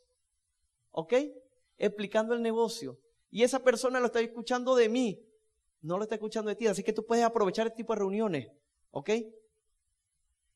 ¿Ok? 0.98 1.12
Explicando 1.76 2.32
el 2.32 2.40
negocio. 2.40 2.98
Y 3.30 3.42
esa 3.42 3.62
persona 3.62 4.00
lo 4.00 4.06
está 4.06 4.20
escuchando 4.20 4.74
de 4.74 4.88
mí, 4.88 5.22
no 5.82 5.98
lo 5.98 6.04
está 6.04 6.14
escuchando 6.14 6.48
de 6.48 6.56
ti. 6.56 6.66
Así 6.66 6.82
que 6.82 6.94
tú 6.94 7.04
puedes 7.04 7.22
aprovechar 7.22 7.66
este 7.66 7.76
tipo 7.76 7.92
de 7.92 7.98
reuniones. 7.98 8.48
¿Ok? 8.92 9.10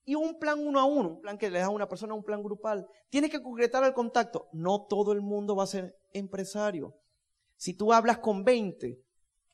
Y 0.07 0.15
un 0.15 0.39
plan 0.39 0.59
uno 0.67 0.81
a 0.81 0.87
uno, 0.87 1.11
un 1.11 1.21
plan 1.21 1.37
que 1.37 1.51
le 1.51 1.59
das 1.59 1.69
a 1.69 1.71
una 1.71 1.87
persona, 1.87 2.15
un 2.15 2.25
plan 2.25 2.43
grupal. 2.43 2.89
Tiene 3.11 3.29
que 3.29 3.43
concretar 3.43 3.85
el 3.85 3.93
contacto. 3.93 4.49
No 4.53 4.87
todo 4.89 5.13
el 5.13 5.21
mundo 5.21 5.55
va 5.55 5.65
a 5.65 5.67
ser 5.67 5.95
empresario. 6.15 6.97
Si 7.57 7.75
tú 7.75 7.93
hablas 7.93 8.19
con 8.19 8.43
20, 8.43 8.99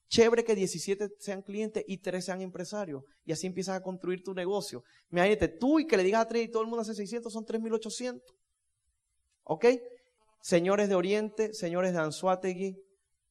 chévere 0.08 0.44
que 0.44 0.54
17 0.54 1.16
sean 1.18 1.42
clientes 1.42 1.84
y 1.88 1.98
3 1.98 2.24
sean 2.24 2.42
empresarios. 2.42 3.02
Y 3.24 3.32
así 3.32 3.48
empiezas 3.48 3.76
a 3.76 3.82
construir 3.82 4.22
tu 4.22 4.34
negocio. 4.34 4.84
Imagínate, 5.10 5.48
tú 5.48 5.80
y 5.80 5.86
que 5.88 5.96
le 5.96 6.04
digas 6.04 6.22
a 6.22 6.28
3 6.28 6.44
y 6.44 6.48
todo 6.48 6.62
el 6.62 6.68
mundo 6.68 6.82
hace 6.82 6.94
600, 6.94 7.32
son 7.32 7.44
3.800. 7.44 8.22
¿Ok? 9.42 9.64
Señores 10.46 10.88
de 10.88 10.94
Oriente, 10.94 11.54
señores 11.54 11.92
de 11.92 11.98
Anzuategui, 11.98 12.80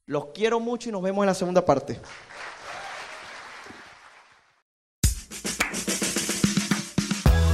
los 0.05 0.33
quiero 0.33 0.59
mucho 0.59 0.89
y 0.89 0.91
nos 0.91 1.01
vemos 1.01 1.23
en 1.23 1.27
la 1.27 1.33
segunda 1.33 1.63
parte. 1.63 2.01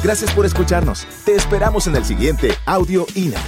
Gracias 0.04 0.34
por 0.34 0.48
escucharnos. 0.48 1.06
Te 1.26 1.36
esperamos 1.36 1.86
en 1.86 1.96
el 1.96 2.04
siguiente 2.04 2.50
Audio 2.66 3.06
INA. 3.14 3.40